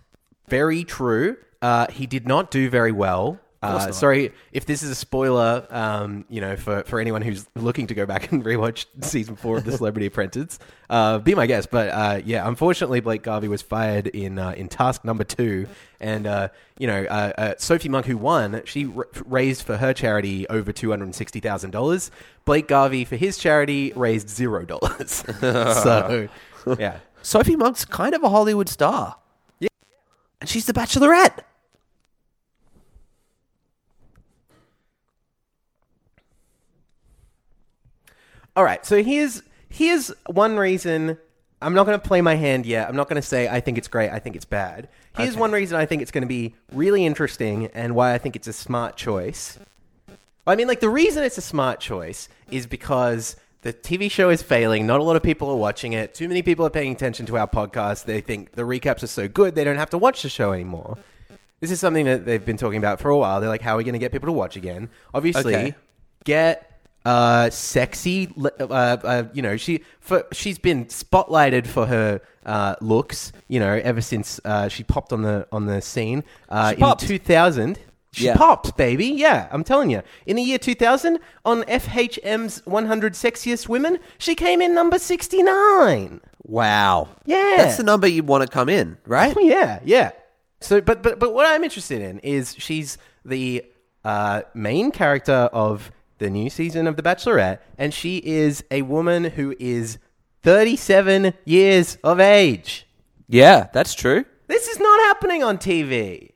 Very 0.49 0.85
true. 0.85 1.37
Uh, 1.61 1.87
he 1.91 2.07
did 2.07 2.27
not 2.27 2.50
do 2.50 2.71
very 2.71 2.93
well. 2.93 3.39
Uh, 3.62 3.93
sorry 3.93 4.33
if 4.52 4.64
this 4.64 4.83
is 4.83 4.88
a 4.88 4.95
spoiler, 4.95 5.67
um, 5.69 6.25
you 6.31 6.40
know, 6.40 6.57
for, 6.57 6.83
for 6.85 6.99
anyone 6.99 7.21
who's 7.21 7.47
looking 7.55 7.87
to 7.88 7.95
go 7.95 8.07
back 8.07 8.33
and 8.33 8.43
rewatch 8.43 8.87
season 9.02 9.37
four 9.37 9.59
of 9.59 9.64
The 9.64 9.73
Celebrity 9.73 10.07
Apprentice. 10.07 10.59
Uh, 10.88 11.19
be 11.19 11.35
my 11.35 11.47
guest, 11.47 11.71
but 11.71 11.88
uh, 11.90 12.21
yeah, 12.25 12.49
unfortunately, 12.49 13.00
Blake 13.00 13.23
Garvey 13.23 13.49
was 13.49 13.61
fired 13.61 14.07
in 14.07 14.38
uh, 14.38 14.52
in 14.52 14.69
task 14.69 15.05
number 15.05 15.25
two, 15.25 15.67
and 16.00 16.26
uh, 16.26 16.49
you 16.79 16.87
know, 16.87 17.05
uh, 17.05 17.33
uh, 17.37 17.55
Sophie 17.59 17.90
Monk, 17.90 18.07
who 18.07 18.17
won, 18.17 18.62
she 18.64 18.87
r- 18.87 19.07
raised 19.26 19.62
for 19.62 19.76
her 19.76 19.93
charity 19.93 20.49
over 20.49 20.73
two 20.73 20.90
hundred 20.90 21.14
sixty 21.14 21.38
thousand 21.40 21.71
dollars. 21.71 22.11
Blake 22.47 22.67
Garvey 22.67 23.05
for 23.05 23.17
his 23.17 23.37
charity 23.37 23.93
raised 23.95 24.31
zero 24.31 24.64
dollars. 24.64 25.23
so 25.40 26.29
yeah, 26.79 27.00
Sophie 27.23 27.57
Monk's 27.57 27.85
kind 27.85 28.14
of 28.14 28.23
a 28.23 28.31
Hollywood 28.31 28.69
star. 28.69 29.17
Yeah. 29.59 29.69
And 30.40 30.49
she's 30.49 30.64
the 30.67 30.73
Bachelorette. 30.73 31.40
All 38.57 38.64
right, 38.64 38.85
so 38.85 39.02
here's 39.02 39.42
here's 39.69 40.09
one 40.26 40.57
reason 40.57 41.16
I'm 41.62 41.75
not 41.75 41.85
going 41.87 41.99
to 42.00 42.07
play 42.07 42.21
my 42.21 42.35
hand 42.37 42.66
yet. 42.66 42.88
I'm 42.88 42.97
not 42.97 43.09
going 43.09 43.21
to 43.21 43.26
say 43.26 43.49
I 43.49 43.61
think 43.61 43.78
it's 43.78 43.88
great, 43.88 44.11
I 44.11 44.19
think 44.19 44.37
it's 44.37 44.45
bad. 44.45 44.88
Here's 45.16 45.37
one 45.37 45.52
reason 45.52 45.76
I 45.76 45.87
think 45.87 46.02
it's 46.02 46.11
going 46.11 46.23
to 46.23 46.28
be 46.28 46.54
really 46.73 47.04
interesting 47.04 47.66
and 47.75 47.95
why 47.95 48.14
I 48.14 48.19
think 48.19 48.37
it's 48.37 48.47
a 48.49 48.52
smart 48.52 48.97
choice. 48.97 49.59
I 50.47 50.57
mean, 50.57 50.66
like 50.69 50.80
the 50.80 50.88
reason 50.88 51.23
it's 51.23 51.37
a 51.37 51.42
smart 51.42 51.80
choice 51.80 52.28
is 52.50 52.66
because 52.66 53.37
the 53.62 53.73
TV 53.75 54.11
show 54.11 54.30
is 54.30 54.40
failing. 54.42 54.87
Not 54.87 55.00
a 55.00 55.02
lot 55.02 55.16
of 55.16 55.23
people 55.23 55.50
are 55.50 55.57
watching 55.57 55.92
it. 55.92 56.14
Too 56.14 56.26
many 56.28 56.42
people 56.42 56.64
are 56.64 56.71
paying 56.71 56.92
attention 56.92 57.26
to 57.26 57.37
our 57.37 57.47
podcast. 57.47 58.04
They 58.07 58.21
think 58.23 58.52
the 58.52 58.62
recaps 58.62 59.02
are 59.02 59.07
so 59.09 59.28
good 59.28 59.54
they 59.54 59.64
don't 59.64 59.76
have 59.76 59.90
to 59.90 59.99
watch 59.99 60.23
the 60.23 60.28
show 60.30 60.52
anymore. 60.52 60.97
This 61.61 61.71
is 61.71 61.78
something 61.78 62.07
that 62.07 62.25
they've 62.25 62.45
been 62.45 62.57
talking 62.57 62.78
about 62.78 63.00
for 63.00 63.11
a 63.11 63.19
while. 63.19 63.40
They're 63.40 63.50
like, 63.50 63.61
how 63.61 63.75
are 63.75 63.76
we 63.78 63.85
going 63.85 63.92
to 63.92 63.99
get 63.99 64.12
people 64.12 64.28
to 64.28 64.33
watch 64.33 64.57
again? 64.57 64.88
Obviously, 65.12 65.54
Okay. 65.54 65.75
get 66.25 66.70
uh, 67.04 67.50
sexy. 67.50 68.33
Uh, 68.38 68.49
uh, 68.69 69.25
you 69.33 69.42
know, 69.42 69.57
she 69.57 69.83
for 70.00 70.25
she's 70.33 70.59
been 70.59 70.87
spotlighted 70.87 71.66
for 71.66 71.87
her 71.87 72.21
uh, 72.47 72.76
looks. 72.80 73.33
You 73.49 73.61
know, 73.61 73.73
ever 73.83 74.00
since 74.00 74.40
uh, 74.45 74.69
she 74.69 74.83
popped 74.85 75.12
on 75.12 75.23
the 75.23 75.47
on 75.52 75.66
the 75.66 75.80
scene 75.80 76.25
uh, 76.49 76.73
in 76.75 76.80
popped. 76.80 77.07
2000. 77.07 77.78
She 78.12 78.25
Yeah. 78.25 78.35
popped, 78.37 78.76
baby. 78.76 79.07
Yeah, 79.07 79.47
I'm 79.52 79.62
telling 79.62 79.88
you. 79.88 80.02
In 80.26 80.35
the 80.35 80.42
year 80.42 80.59
2000, 80.59 81.21
on 81.45 81.62
FHM's 81.62 82.61
100 82.66 83.12
Sexiest 83.12 83.69
Women, 83.69 84.00
she 84.19 84.35
came 84.35 84.61
in 84.61 84.75
number 84.75 84.99
69. 84.99 86.21
Wow. 86.42 87.09
Yeah. 87.25 87.54
That's 87.59 87.76
the 87.76 87.85
number 87.85 88.09
you 88.09 88.25
want 88.25 88.42
to 88.42 88.49
come 88.52 88.69
in, 88.69 88.97
right? 89.07 89.33
Oh, 89.37 89.40
yeah, 89.45 89.78
yeah. 89.85 90.11
So, 90.61 90.80
but 90.80 91.04
but 91.04 91.21
but 91.21 91.33
what 91.33 91.47
I'm 91.47 91.62
interested 91.62 92.02
in 92.02 92.19
is 92.19 92.57
she's 92.59 92.99
the 93.25 93.64
uh, 94.04 94.42
main 94.54 94.90
character 94.90 95.49
of 95.52 95.92
the 96.21 96.31
new 96.31 96.49
season 96.49 96.87
of 96.87 96.95
The 96.97 97.03
Bachelorette, 97.03 97.59
and 97.77 97.93
she 97.93 98.19
is 98.19 98.62
a 98.71 98.83
woman 98.83 99.25
who 99.25 99.57
is 99.59 99.99
37 100.43 101.35
years 101.45 101.99
of 102.05 102.21
age. 102.21 102.87
Yeah, 103.29 103.67
that's 103.73 103.95
true. 103.95 104.25
This 104.47 104.69
is 104.69 104.79
not 104.79 105.00
happening 105.00 105.43
on 105.43 105.59
TV. 105.59 106.31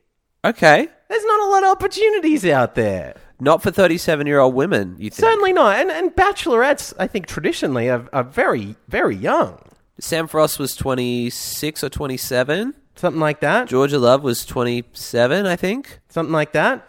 Okay. 0.44 0.88
There's 1.08 1.24
not 1.24 1.40
a 1.40 1.50
lot 1.50 1.62
of 1.62 1.70
opportunities 1.70 2.44
out 2.44 2.74
there. 2.74 3.14
Not 3.40 3.62
for 3.62 3.70
37 3.70 4.26
year 4.26 4.40
old 4.40 4.54
women, 4.54 4.96
you 4.98 5.10
think? 5.10 5.14
Certainly 5.14 5.52
not. 5.52 5.76
And 5.76 5.90
and 5.90 6.10
bachelorettes, 6.10 6.94
I 6.98 7.06
think 7.06 7.26
traditionally 7.26 7.90
are, 7.90 8.08
are 8.12 8.24
very 8.24 8.76
very 8.88 9.16
young. 9.16 9.58
Sam 10.00 10.26
Frost 10.26 10.58
was 10.58 10.74
26 10.74 11.84
or 11.84 11.88
27. 11.88 12.74
Something 12.96 13.20
like 13.20 13.40
that. 13.40 13.68
Georgia 13.68 13.98
Love 13.98 14.22
was 14.22 14.44
27, 14.46 15.46
I 15.46 15.56
think. 15.56 16.00
Something 16.08 16.32
like 16.32 16.52
that. 16.52 16.86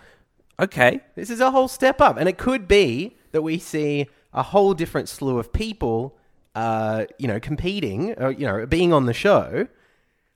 Okay. 0.59 1.01
This 1.15 1.29
is 1.29 1.39
a 1.39 1.51
whole 1.51 1.67
step 1.67 2.01
up, 2.01 2.17
and 2.17 2.29
it 2.29 2.37
could 2.37 2.67
be 2.67 3.17
that 3.31 3.41
we 3.41 3.57
see 3.57 4.07
a 4.33 4.43
whole 4.43 4.73
different 4.73 5.09
slew 5.09 5.37
of 5.37 5.51
people, 5.51 6.17
uh, 6.55 7.05
you 7.17 7.27
know, 7.27 7.39
competing, 7.39 8.13
or, 8.13 8.31
you 8.31 8.45
know, 8.45 8.65
being 8.65 8.93
on 8.93 9.05
the 9.05 9.13
show. 9.13 9.67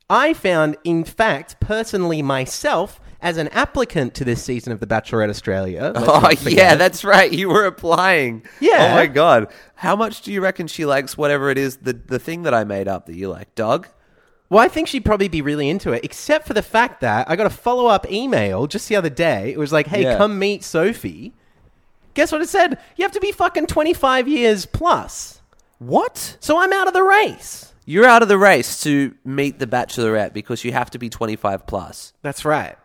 I 0.09 0.33
found, 0.33 0.75
in 0.83 1.03
fact, 1.03 1.59
personally 1.59 2.21
myself, 2.21 2.99
as 3.21 3.37
an 3.37 3.49
applicant 3.49 4.13
to 4.15 4.23
this 4.23 4.41
season 4.43 4.71
of 4.71 4.79
The 4.79 4.87
Bachelorette 4.87 5.29
Australia. 5.29 5.91
Oh, 5.97 6.29
yeah, 6.41 6.75
that's 6.75 7.03
right. 7.03 7.31
You 7.31 7.49
were 7.49 7.65
applying. 7.65 8.43
Yeah. 8.59 8.89
Oh, 8.91 8.95
my 8.95 9.07
God. 9.07 9.51
How 9.75 9.95
much 9.95 10.21
do 10.21 10.31
you 10.31 10.41
reckon 10.41 10.67
she 10.67 10.85
likes 10.85 11.17
whatever 11.17 11.49
it 11.49 11.57
is, 11.57 11.77
the, 11.77 11.93
the 11.93 12.19
thing 12.19 12.43
that 12.43 12.53
I 12.53 12.63
made 12.63 12.87
up 12.87 13.05
that 13.05 13.15
you 13.15 13.29
like? 13.29 13.53
Dog? 13.55 13.87
Well, 14.49 14.63
I 14.63 14.67
think 14.67 14.87
she'd 14.87 15.05
probably 15.05 15.27
be 15.27 15.41
really 15.41 15.69
into 15.69 15.91
it, 15.93 16.03
except 16.03 16.47
for 16.47 16.53
the 16.53 16.63
fact 16.63 17.01
that 17.01 17.29
I 17.29 17.35
got 17.35 17.45
a 17.45 17.51
follow 17.51 17.85
up 17.85 18.09
email 18.11 18.65
just 18.65 18.89
the 18.89 18.95
other 18.95 19.09
day. 19.09 19.51
It 19.53 19.59
was 19.59 19.71
like, 19.71 19.87
hey, 19.87 20.03
Yeah. 20.03 20.17
come 20.17 20.39
meet 20.39 20.63
Sophie. 20.63 21.33
Guess 22.15 22.31
what 22.31 22.41
it 22.41 22.49
said? 22.49 22.79
You 22.95 23.03
have 23.03 23.11
to 23.11 23.19
be 23.19 23.31
fucking 23.31 23.67
25 23.67 24.27
years 24.27 24.65
plus. 24.65 25.41
What? 25.77 26.37
So 26.39 26.59
I'm 26.59 26.73
out 26.73 26.87
of 26.87 26.93
the 26.93 27.03
race. 27.03 27.73
You're 27.85 28.05
out 28.05 28.21
of 28.23 28.27
the 28.27 28.37
race 28.37 28.81
to 28.83 29.13
meet 29.23 29.59
the 29.59 29.67
Bachelorette 29.67 30.33
because 30.33 30.63
you 30.63 30.71
have 30.73 30.89
to 30.91 30.99
be 30.99 31.09
25 31.09 31.65
plus. 31.67 32.13
That's 32.21 32.43
right. 32.43 32.75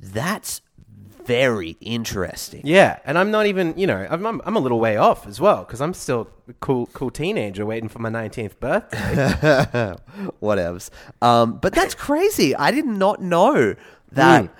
That's 0.00 0.60
very 1.26 1.76
interesting. 1.80 2.62
Yeah, 2.64 2.98
and 3.04 3.18
I'm 3.18 3.30
not 3.30 3.46
even, 3.46 3.76
you 3.78 3.86
know, 3.86 4.06
I'm, 4.08 4.26
I'm, 4.26 4.40
I'm 4.44 4.56
a 4.56 4.60
little 4.60 4.80
way 4.80 4.96
off 4.96 5.26
as 5.26 5.40
well 5.40 5.64
because 5.64 5.80
I'm 5.80 5.94
still 5.94 6.28
a 6.48 6.52
cool, 6.54 6.86
cool 6.92 7.10
teenager 7.10 7.64
waiting 7.66 7.88
for 7.88 7.98
my 7.98 8.10
19th 8.10 8.58
birthday. 8.60 8.98
Whatevs. 10.42 10.90
Um, 11.22 11.58
but 11.58 11.74
that's 11.74 11.94
crazy. 11.94 12.54
I 12.54 12.70
did 12.70 12.86
not 12.86 13.20
know 13.22 13.74
that. 14.12 14.44
Mm. 14.44 14.50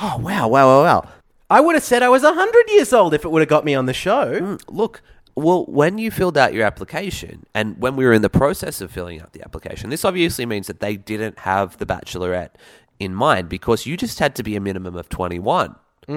Oh, 0.00 0.18
wow, 0.18 0.48
wow, 0.48 0.66
wow, 0.66 0.82
wow. 0.82 1.08
I 1.48 1.60
would 1.60 1.74
have 1.76 1.84
said 1.84 2.02
I 2.02 2.08
was 2.08 2.22
100 2.22 2.70
years 2.70 2.92
old 2.92 3.14
if 3.14 3.24
it 3.24 3.30
would 3.30 3.40
have 3.40 3.48
got 3.48 3.64
me 3.64 3.74
on 3.74 3.86
the 3.86 3.94
show. 3.94 4.40
Mm, 4.40 4.62
Look, 4.68 5.00
well, 5.36 5.64
when 5.66 5.98
you 5.98 6.10
filled 6.10 6.36
out 6.36 6.54
your 6.54 6.64
application 6.64 7.44
and 7.54 7.78
when 7.78 7.94
we 7.94 8.04
were 8.04 8.12
in 8.12 8.22
the 8.22 8.30
process 8.30 8.80
of 8.80 8.90
filling 8.90 9.20
out 9.20 9.32
the 9.32 9.42
application, 9.42 9.90
this 9.90 10.04
obviously 10.04 10.46
means 10.46 10.66
that 10.66 10.80
they 10.80 10.96
didn't 10.96 11.40
have 11.40 11.76
the 11.78 11.86
Bachelorette 11.86 12.50
in 12.98 13.14
mind 13.14 13.48
because 13.48 13.86
you 13.86 13.96
just 13.96 14.18
had 14.18 14.34
to 14.36 14.42
be 14.42 14.56
a 14.56 14.60
minimum 14.60 14.96
of 14.96 15.08
21. 15.08 15.76
But 16.06 16.12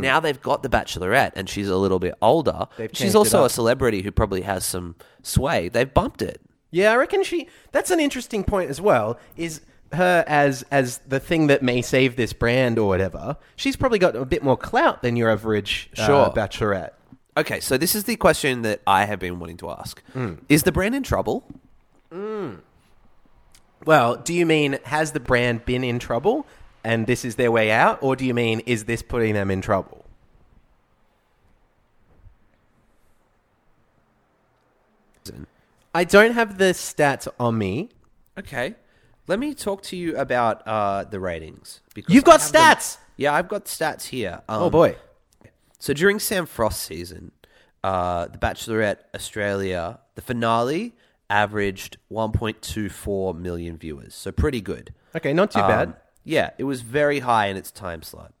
now 0.00 0.18
they've 0.20 0.40
got 0.40 0.62
the 0.64 0.68
Bachelorette 0.68 1.32
and 1.36 1.48
she's 1.48 1.68
a 1.68 1.76
little 1.76 1.98
bit 2.00 2.14
older. 2.20 2.66
They've 2.76 2.88
changed 2.90 2.98
she's 2.98 3.14
it 3.14 3.18
also 3.18 3.40
up. 3.40 3.46
a 3.46 3.50
celebrity 3.50 4.02
who 4.02 4.10
probably 4.10 4.42
has 4.42 4.64
some 4.64 4.96
sway. 5.22 5.68
They've 5.68 5.92
bumped 5.92 6.22
it. 6.22 6.40
Yeah, 6.70 6.92
I 6.92 6.96
reckon 6.96 7.22
she. 7.22 7.48
That's 7.72 7.90
an 7.90 8.00
interesting 8.00 8.42
point 8.44 8.68
as 8.68 8.80
well. 8.80 9.18
Is 9.36 9.60
her 9.92 10.22
as 10.26 10.64
as 10.70 10.98
the 11.08 11.18
thing 11.20 11.46
that 11.46 11.62
may 11.62 11.80
save 11.82 12.16
this 12.16 12.32
brand 12.32 12.78
or 12.78 12.88
whatever? 12.88 13.36
She's 13.56 13.76
probably 13.76 13.98
got 13.98 14.16
a 14.16 14.24
bit 14.26 14.42
more 14.42 14.56
clout 14.56 15.02
than 15.02 15.16
your 15.16 15.30
average 15.30 15.88
uh, 15.96 16.04
Sure. 16.06 16.30
bachelorette. 16.30 16.90
Okay, 17.36 17.60
so 17.60 17.78
this 17.78 17.94
is 17.94 18.04
the 18.04 18.16
question 18.16 18.62
that 18.62 18.80
I 18.86 19.04
have 19.04 19.20
been 19.20 19.38
wanting 19.38 19.56
to 19.58 19.70
ask. 19.70 20.02
Hmm. 20.12 20.34
Is 20.48 20.64
the 20.64 20.72
brand 20.72 20.94
in 20.96 21.04
trouble? 21.04 21.44
Well, 23.84 24.16
do 24.16 24.34
you 24.34 24.44
mean 24.44 24.78
has 24.84 25.12
the 25.12 25.20
brand 25.20 25.64
been 25.64 25.84
in 25.84 25.98
trouble 25.98 26.46
and 26.84 27.06
this 27.06 27.24
is 27.24 27.36
their 27.36 27.50
way 27.52 27.70
out, 27.70 27.98
or 28.02 28.16
do 28.16 28.24
you 28.24 28.34
mean 28.34 28.60
is 28.60 28.84
this 28.84 29.02
putting 29.02 29.34
them 29.34 29.50
in 29.50 29.60
trouble? 29.60 30.04
I 35.94 36.04
don't 36.04 36.32
have 36.32 36.58
the 36.58 36.66
stats 36.72 37.26
on 37.40 37.58
me. 37.58 37.90
Okay. 38.38 38.74
Let 39.26 39.38
me 39.38 39.54
talk 39.54 39.82
to 39.84 39.96
you 39.96 40.16
about 40.16 40.66
uh, 40.66 41.04
the 41.04 41.20
ratings. 41.20 41.80
Because 41.94 42.14
You've 42.14 42.24
I 42.24 42.26
got 42.26 42.40
have 42.42 42.52
them- 42.52 42.62
stats. 42.62 42.98
Yeah, 43.16 43.34
I've 43.34 43.48
got 43.48 43.64
stats 43.64 44.04
here. 44.06 44.42
Um, 44.48 44.62
oh 44.62 44.70
boy. 44.70 44.96
So 45.80 45.92
during 45.92 46.18
Sam 46.20 46.46
Frost 46.46 46.82
season, 46.82 47.32
uh, 47.82 48.26
The 48.28 48.38
Bachelorette 48.38 48.98
Australia, 49.14 49.98
the 50.14 50.22
finale 50.22 50.94
averaged 51.30 51.98
1.24 52.12 53.36
million 53.36 53.76
viewers. 53.76 54.14
So 54.14 54.30
pretty 54.32 54.60
good. 54.60 54.94
Okay, 55.16 55.32
not 55.32 55.50
too 55.50 55.60
Um, 55.60 55.68
bad. 55.68 55.94
Yeah, 56.28 56.50
it 56.58 56.64
was 56.64 56.82
very 56.82 57.20
high 57.20 57.46
in 57.46 57.56
its 57.56 57.70
time 57.70 58.02
slot. 58.02 58.34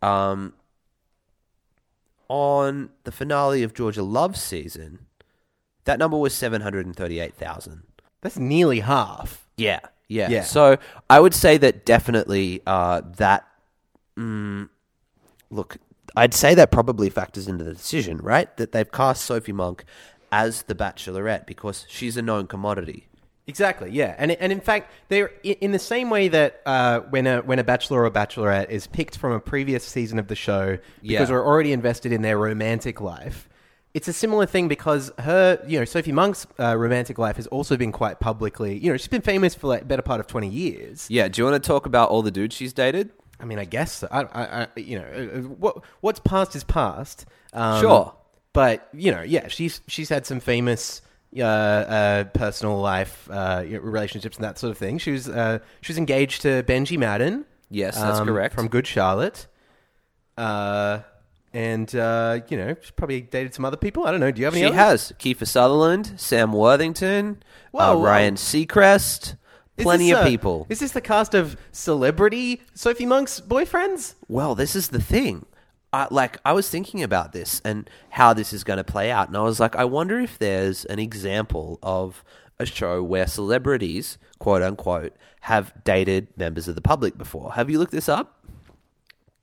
Um, 0.00 0.54
on 2.28 2.90
the 3.02 3.10
finale 3.10 3.64
of 3.64 3.74
Georgia 3.74 4.04
Love 4.04 4.36
season, 4.36 5.06
that 5.84 5.98
number 5.98 6.16
was 6.16 6.34
738,000. 6.34 7.82
That's 8.20 8.38
nearly 8.38 8.78
half. 8.78 9.48
Yeah, 9.56 9.80
yeah. 10.06 10.28
Yeah. 10.30 10.42
So 10.44 10.78
I 11.10 11.18
would 11.18 11.34
say 11.34 11.58
that 11.58 11.84
definitely 11.84 12.62
uh, 12.64 13.02
that. 13.16 13.44
Mm, 14.16 14.68
look, 15.50 15.78
I'd 16.14 16.34
say 16.34 16.54
that 16.54 16.70
probably 16.70 17.10
factors 17.10 17.48
into 17.48 17.64
the 17.64 17.74
decision, 17.74 18.18
right? 18.18 18.56
That 18.56 18.70
they've 18.70 18.90
cast 18.90 19.24
Sophie 19.24 19.50
Monk 19.52 19.84
as 20.30 20.62
the 20.62 20.76
Bachelorette 20.76 21.46
because 21.46 21.86
she's 21.88 22.16
a 22.16 22.22
known 22.22 22.46
commodity. 22.46 23.08
Exactly, 23.48 23.90
yeah, 23.90 24.14
and 24.18 24.30
and 24.30 24.52
in 24.52 24.60
fact, 24.60 24.92
they're 25.08 25.32
in 25.42 25.72
the 25.72 25.78
same 25.78 26.10
way 26.10 26.28
that 26.28 26.60
uh, 26.64 27.00
when 27.10 27.26
a 27.26 27.40
when 27.42 27.58
a 27.58 27.64
bachelor 27.64 28.04
or 28.04 28.10
bachelorette 28.10 28.70
is 28.70 28.86
picked 28.86 29.16
from 29.18 29.32
a 29.32 29.40
previous 29.40 29.82
season 29.84 30.20
of 30.20 30.28
the 30.28 30.36
show 30.36 30.78
because 31.02 31.28
Yeah. 31.28 31.30
we're 31.30 31.44
already 31.44 31.72
invested 31.72 32.12
in 32.12 32.22
their 32.22 32.38
romantic 32.38 33.00
life. 33.00 33.48
It's 33.94 34.06
a 34.06 34.12
similar 34.12 34.46
thing 34.46 34.68
because 34.68 35.10
her, 35.18 35.60
you 35.66 35.78
know, 35.78 35.84
Sophie 35.84 36.12
Monk's 36.12 36.46
uh, 36.58 36.76
romantic 36.78 37.18
life 37.18 37.34
has 37.36 37.46
also 37.48 37.76
been 37.76 37.90
quite 37.92 38.20
publicly. 38.20 38.78
You 38.78 38.92
know, 38.92 38.96
she's 38.96 39.08
been 39.08 39.20
famous 39.22 39.54
for 39.56 39.66
like 39.66 39.88
better 39.88 40.02
part 40.02 40.20
of 40.20 40.28
twenty 40.28 40.48
years. 40.48 41.08
Yeah. 41.10 41.26
Do 41.26 41.40
you 41.42 41.50
want 41.50 41.60
to 41.62 41.66
talk 41.66 41.84
about 41.86 42.10
all 42.10 42.22
the 42.22 42.30
dudes 42.30 42.54
she's 42.54 42.72
dated? 42.72 43.10
I 43.40 43.44
mean, 43.44 43.58
I 43.58 43.64
guess 43.64 43.90
so. 43.92 44.08
I, 44.12 44.22
I, 44.22 44.62
I 44.62 44.66
you 44.76 45.00
know, 45.00 45.04
uh, 45.04 45.38
uh, 45.38 45.42
what 45.42 45.82
what's 46.00 46.20
past 46.20 46.54
is 46.54 46.62
past. 46.62 47.26
Um, 47.52 47.80
Sure. 47.80 48.14
but 48.52 48.88
you 48.94 49.10
know, 49.10 49.22
yeah, 49.22 49.48
she's 49.48 49.80
she's 49.88 50.08
had 50.10 50.26
some 50.26 50.38
famous 50.38 51.02
uh, 51.38 51.44
uh, 51.44 52.24
personal 52.24 52.80
life 52.80 53.28
uh, 53.30 53.64
relationships 53.66 54.36
and 54.36 54.44
that 54.44 54.58
sort 54.58 54.70
of 54.70 54.78
thing. 54.78 54.98
She 54.98 55.12
was 55.12 55.28
uh, 55.28 55.58
she 55.80 55.92
was 55.92 55.98
engaged 55.98 56.42
to 56.42 56.62
Benji 56.62 56.98
Madden. 56.98 57.34
um, 57.34 57.44
Yes, 57.70 57.96
that's 57.96 58.20
correct. 58.20 58.54
From 58.54 58.68
Good 58.68 58.86
Charlotte. 58.86 59.46
Uh, 60.36 61.00
and 61.54 61.94
uh, 61.94 62.40
you 62.48 62.56
know, 62.56 62.76
she's 62.80 62.90
probably 62.90 63.20
dated 63.20 63.54
some 63.54 63.64
other 63.64 63.76
people. 63.76 64.06
I 64.06 64.10
don't 64.10 64.20
know. 64.20 64.30
Do 64.30 64.40
you 64.40 64.46
have 64.46 64.54
any? 64.54 64.62
She 64.62 64.66
others? 64.66 65.10
has 65.10 65.12
Kiefer 65.18 65.46
Sutherland, 65.46 66.14
Sam 66.16 66.52
Worthington, 66.52 67.42
uh, 67.42 67.44
Whoa, 67.72 67.96
whoa. 67.98 68.04
Ryan 68.04 68.36
Seacrest, 68.36 69.36
plenty 69.76 70.10
this, 70.10 70.18
of 70.18 70.24
uh, 70.24 70.28
people. 70.28 70.66
Is 70.68 70.80
this 70.80 70.92
the 70.92 71.00
cast 71.00 71.34
of 71.34 71.56
celebrity 71.70 72.62
Sophie 72.74 73.06
Monk's 73.06 73.40
boyfriends? 73.40 74.14
Well, 74.28 74.54
this 74.54 74.74
is 74.74 74.88
the 74.88 75.00
thing. 75.00 75.46
I, 75.92 76.06
like 76.10 76.38
I 76.44 76.52
was 76.52 76.68
thinking 76.70 77.02
about 77.02 77.32
this 77.32 77.60
and 77.64 77.88
how 78.10 78.32
this 78.32 78.52
is 78.52 78.64
going 78.64 78.78
to 78.78 78.84
play 78.84 79.10
out, 79.10 79.28
and 79.28 79.36
I 79.36 79.42
was 79.42 79.60
like, 79.60 79.76
I 79.76 79.84
wonder 79.84 80.18
if 80.20 80.38
there's 80.38 80.84
an 80.86 80.98
example 80.98 81.78
of 81.82 82.24
a 82.58 82.66
show 82.66 83.02
where 83.02 83.26
celebrities, 83.26 84.18
quote 84.38 84.62
unquote, 84.62 85.14
have 85.42 85.72
dated 85.84 86.28
members 86.36 86.68
of 86.68 86.74
the 86.76 86.80
public 86.80 87.18
before. 87.18 87.52
Have 87.54 87.68
you 87.68 87.78
looked 87.78 87.92
this 87.92 88.08
up? 88.08 88.38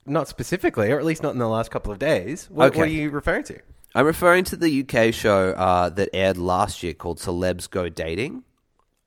Not 0.05 0.27
specifically, 0.27 0.91
or 0.91 0.97
at 0.97 1.05
least 1.05 1.21
not 1.21 1.33
in 1.33 1.39
the 1.39 1.47
last 1.47 1.69
couple 1.69 1.91
of 1.91 1.99
days. 1.99 2.47
What, 2.49 2.67
Okay. 2.69 2.79
what 2.79 2.87
are 2.87 2.91
you 2.91 3.09
referring 3.11 3.43
to? 3.43 3.59
I'm 3.93 4.05
referring 4.05 4.43
to 4.45 4.55
the 4.55 4.81
UK 4.87 5.13
show 5.13 5.51
uh, 5.51 5.89
that 5.89 6.09
aired 6.13 6.37
last 6.37 6.81
year 6.83 6.93
called 6.93 7.19
Celebs 7.19 7.69
Go 7.69 7.89
Dating. 7.89 8.43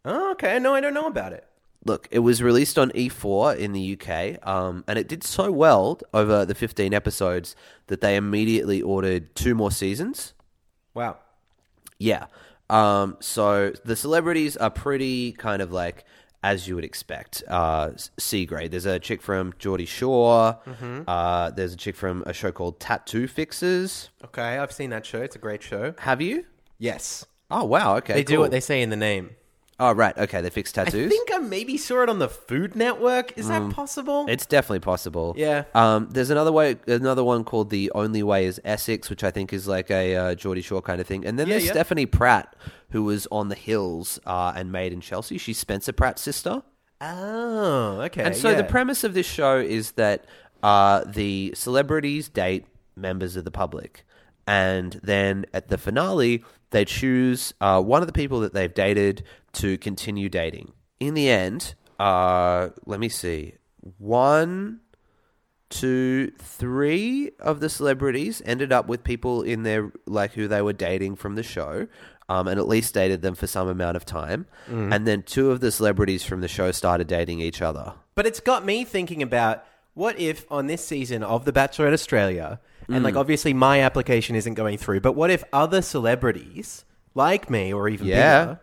Oh, 0.05 0.33
okay. 0.33 0.59
No, 0.59 0.75
I 0.75 0.81
don't 0.81 0.95
know 0.95 1.07
about 1.07 1.33
it. 1.33 1.47
Look, 1.85 2.07
it 2.11 2.21
was 2.21 2.43
released 2.43 2.79
on 2.79 2.91
E4 2.91 3.57
in 3.57 3.73
the 3.73 3.99
UK, 3.99 4.47
um, 4.47 4.85
and 4.87 4.99
it 4.99 5.09
did 5.09 5.25
so 5.25 5.51
well 5.51 5.99
over 6.15 6.45
the 6.45 6.55
15 6.55 6.95
episodes 6.95 7.57
that 7.89 8.01
they 8.01 8.17
immediately 8.17 8.81
ordered 8.81 9.35
two 9.35 9.55
more 9.55 9.71
seasons. 9.73 10.33
Wow. 10.95 11.19
Yeah. 11.99 12.27
Um, 12.71 13.17
so 13.21 13.73
the 13.85 13.97
celebrities 13.97 14.57
are 14.57 14.71
pretty 14.71 15.33
kind 15.33 15.61
of 15.61 15.73
like 15.73 16.05
as 16.43 16.67
you 16.67 16.75
would 16.75 16.85
expect. 16.85 17.43
Uh, 17.49 17.91
C 18.19 18.47
grade. 18.47 18.71
There's 18.71 18.87
a 18.87 18.99
chick 18.99 19.23
from 19.23 19.55
Geordie 19.59 19.87
Shore. 19.87 20.59
Uh, 21.07 21.51
there's 21.51 21.75
a 21.75 21.77
chick 21.77 21.95
from 21.97 22.23
a 22.27 22.33
show 22.33 22.51
called 22.53 22.81
Tattoo 22.81 23.29
Fixers. 23.29 24.11
Okay, 24.25 24.59
I've 24.59 24.73
seen 24.73 24.91
that 24.91 25.07
show. 25.07 25.23
It's 25.23 25.37
a 25.37 25.39
great 25.39 25.63
show. 25.63 25.95
Have 25.99 26.21
you? 26.21 26.45
Yes. 26.79 27.27
Oh 27.51 27.65
wow. 27.65 27.97
Okay. 27.99 28.15
They 28.15 28.25
do 28.25 28.41
what 28.41 28.51
they 28.51 28.61
say 28.61 28.83
in 28.83 28.91
the 28.91 28.97
name. 28.97 29.31
Oh 29.83 29.91
right. 29.93 30.17
Okay. 30.17 30.41
They 30.41 30.51
fixed 30.51 30.77
tattoos. 30.77 31.07
I 31.07 31.09
think 31.09 31.33
I 31.33 31.39
maybe 31.39 31.77
saw 31.77 32.05
it 32.05 32.09
on 32.09 32.21
the 32.21 32.29
Food 32.29 32.77
Network. 32.77 33.37
Is 33.37 33.49
that 33.49 33.73
possible? 33.73 34.27
It's 34.29 34.47
definitely 34.47 34.79
possible. 34.79 35.35
Yeah. 35.37 35.65
Um, 35.75 36.09
there's 36.09 36.31
another 36.31 36.53
way, 36.53 36.77
another 36.87 37.25
one 37.25 37.43
called 37.43 37.71
the 37.71 37.91
Only 37.93 38.23
Way 38.23 38.47
is 38.47 38.61
Essex, 38.65 39.11
which 39.11 39.25
I 39.25 39.33
think 39.33 39.53
is 39.53 39.67
like 39.67 39.91
a 39.91 40.15
uh, 40.15 40.35
Geordie 40.37 40.63
Shore 40.63 40.83
kind 40.83 41.01
of 41.01 41.09
thing. 41.09 41.27
And 41.27 41.37
then 41.37 41.49
Yeah, 41.49 41.55
there's 41.55 41.65
yeah. 41.67 41.73
Stephanie 41.73 42.07
Pratt, 42.07 42.55
who 42.91 43.03
was 43.03 43.27
on 43.33 43.49
the 43.49 43.57
Hills 43.57 44.21
uh, 44.25 44.53
and 44.55 44.71
Made 44.71 44.93
in 44.93 45.01
Chelsea. 45.01 45.37
She's 45.37 45.59
Spencer 45.59 45.93
Pratt's 45.93 46.23
sister. 46.23 46.63
oh, 47.01 48.03
okay. 48.03 48.23
And 48.23 48.37
so 48.37 48.51
yeah. 48.51 48.59
the 48.59 48.65
premise 48.65 49.03
of 49.03 49.15
this 49.15 49.27
show 49.27 49.59
is 49.59 49.93
that 49.93 50.27
uh, 50.63 51.03
the 51.05 51.53
celebrities 51.57 52.29
date 52.29 52.67
members 52.95 53.35
of 53.35 53.45
the 53.45 53.51
public. 53.51 54.05
And 54.47 55.01
then 55.03 55.47
at 55.53 55.69
the 55.69 55.79
finale, 55.79 56.45
they 56.73 56.85
choose 56.85 57.55
uh, 57.61 57.81
one 57.81 58.03
of 58.03 58.07
the 58.07 58.13
people 58.13 58.41
that 58.41 58.53
they've 58.53 58.73
dated 58.73 59.25
to 59.53 59.79
continue 59.79 60.29
dating. 60.29 60.73
In 61.01 61.15
the 61.15 61.29
end, 61.31 61.75
uh, 61.99 62.71
let 62.87 62.99
me 63.01 63.09
see. 63.09 63.55
One, 63.99 64.81
two, 65.69 66.33
three 66.39 67.33
of 67.41 67.61
the 67.61 67.69
celebrities 67.69 68.43
ended 68.45 68.73
up 68.73 68.87
with 68.89 69.05
people 69.05 69.43
in 69.43 69.63
their 69.63 69.93
like 70.07 70.33
who 70.33 70.49
they 70.49 70.63
were 70.63 70.73
dating 70.73 71.17
from 71.17 71.35
the 71.35 71.43
show, 71.43 71.87
um, 72.29 72.49
and 72.49 72.59
at 72.59 72.69
least 72.69 72.95
dated 72.95 73.23
them 73.23 73.35
for 73.35 73.47
some 73.47 73.69
amount 73.69 73.97
of 73.97 74.05
time. 74.05 74.47
And 74.93 75.07
then 75.07 75.23
two 75.23 75.51
of 75.51 75.61
the 75.61 75.71
celebrities 75.71 76.25
from 76.25 76.41
the 76.41 76.49
show 76.49 76.73
started 76.73 77.07
dating 77.07 77.41
each 77.41 77.61
other. 77.63 77.95
But 78.15 78.27
it's 78.27 78.41
got 78.41 78.65
me 78.65 78.85
thinking 78.85 79.23
about 79.23 79.65
what 79.95 80.19
if 80.19 80.51
on 80.51 80.67
this 80.67 80.85
season 80.85 81.23
of 81.23 81.45
The 81.45 81.53
Bachelorette 81.53 81.93
Australia, 81.93 82.61
and 82.95 83.03
like 83.05 83.17
obviously 83.17 83.53
my 83.55 83.81
application 83.81 84.37
isn't 84.37 84.55
going 84.55 84.79
through, 84.79 85.01
but 85.01 85.13
what 85.13 85.31
if 85.31 85.43
other 85.53 85.83
celebrities 85.83 86.85
like 87.15 87.51
me 87.51 87.73
or 87.73 87.89
even 87.89 88.07
Yeah. 88.07 88.45
bigger 88.45 88.61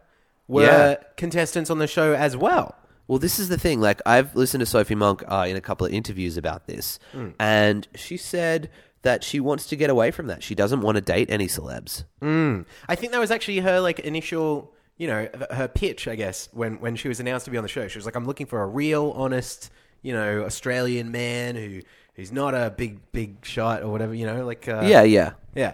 were 0.48 0.64
Yeah. 0.64 0.96
contestants 1.18 1.70
on 1.70 1.80
the 1.80 1.88
show 1.88 2.14
as 2.14 2.36
well? 2.38 2.76
Well, 3.08 3.20
this 3.20 3.40
is 3.40 3.50
the 3.50 3.58
thing. 3.58 3.82
Like, 3.82 4.02
I've 4.06 4.36
listened 4.36 4.60
to 4.62 4.66
Sophie 4.68 4.94
Monk 4.96 5.24
uh, 5.28 5.46
in 5.50 5.56
a 5.56 5.62
couple 5.62 5.88
of 5.88 5.92
interviews 5.94 6.38
about 6.38 6.68
this, 6.68 7.00
and 7.40 7.88
she 7.96 8.18
said 8.18 8.70
that 9.02 9.24
she 9.24 9.40
wants 9.40 9.66
to 9.68 9.76
get 9.76 9.90
away 9.90 10.12
from 10.12 10.28
that. 10.28 10.44
She 10.44 10.54
doesn't 10.54 10.82
want 10.82 10.96
to 10.96 11.02
date 11.02 11.30
any 11.32 11.48
celebs. 11.48 12.04
Mm. 12.22 12.66
I 12.88 12.96
think 12.96 13.12
that 13.14 13.20
was 13.20 13.32
actually 13.32 13.60
her 13.60 13.80
like 13.80 14.00
initial, 14.02 14.74
you 14.98 15.08
know, 15.08 15.28
her 15.52 15.68
pitch, 15.68 16.08
I 16.08 16.16
guess, 16.16 16.50
when 16.54 16.80
when 16.82 16.96
she 16.96 17.08
was 17.08 17.20
announced 17.20 17.46
to 17.46 17.52
be 17.52 17.58
on 17.58 17.64
the 17.64 17.68
show. 17.70 17.88
She 17.88 17.98
was 17.98 18.06
like, 18.06 18.16
"I'm 18.16 18.26
looking 18.26 18.46
for 18.46 18.62
a 18.62 18.68
real, 18.68 19.12
honest, 19.16 19.72
you 20.04 20.14
know, 20.14 20.44
Australian 20.44 21.12
man 21.12 21.56
who 21.56 21.82
who's 22.20 22.34
not 22.34 22.54
a 22.54 22.70
big 22.70 23.00
big 23.14 23.46
shot 23.46 23.82
or 23.82 23.90
whatever, 23.90 24.14
you 24.14 24.26
know, 24.26 24.46
like 24.46 24.68
uh, 24.68 24.82
yeah, 24.84 25.04
yeah. 25.04 25.32
yeah." 25.56 25.74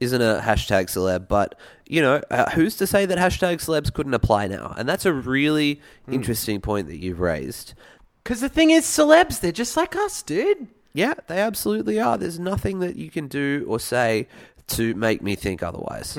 Isn't 0.00 0.20
a 0.20 0.40
hashtag 0.42 0.86
celeb, 0.86 1.28
but 1.28 1.58
you 1.86 2.02
know, 2.02 2.20
uh, 2.30 2.50
who's 2.50 2.76
to 2.76 2.86
say 2.86 3.06
that 3.06 3.16
hashtag 3.16 3.56
celebs 3.56 3.92
couldn't 3.92 4.14
apply 4.14 4.48
now? 4.48 4.74
And 4.76 4.88
that's 4.88 5.06
a 5.06 5.12
really 5.12 5.80
interesting 6.10 6.60
point 6.60 6.88
that 6.88 6.98
you've 6.98 7.20
raised. 7.20 7.74
Because 8.22 8.40
the 8.40 8.48
thing 8.48 8.70
is, 8.70 8.84
celebs, 8.84 9.40
they're 9.40 9.52
just 9.52 9.76
like 9.76 9.94
us, 9.94 10.22
dude. 10.22 10.66
Yeah, 10.94 11.14
they 11.26 11.38
absolutely 11.38 12.00
are. 12.00 12.18
There's 12.18 12.38
nothing 12.38 12.80
that 12.80 12.96
you 12.96 13.10
can 13.10 13.28
do 13.28 13.64
or 13.68 13.78
say 13.78 14.28
to 14.68 14.94
make 14.94 15.22
me 15.22 15.36
think 15.36 15.62
otherwise. 15.62 16.16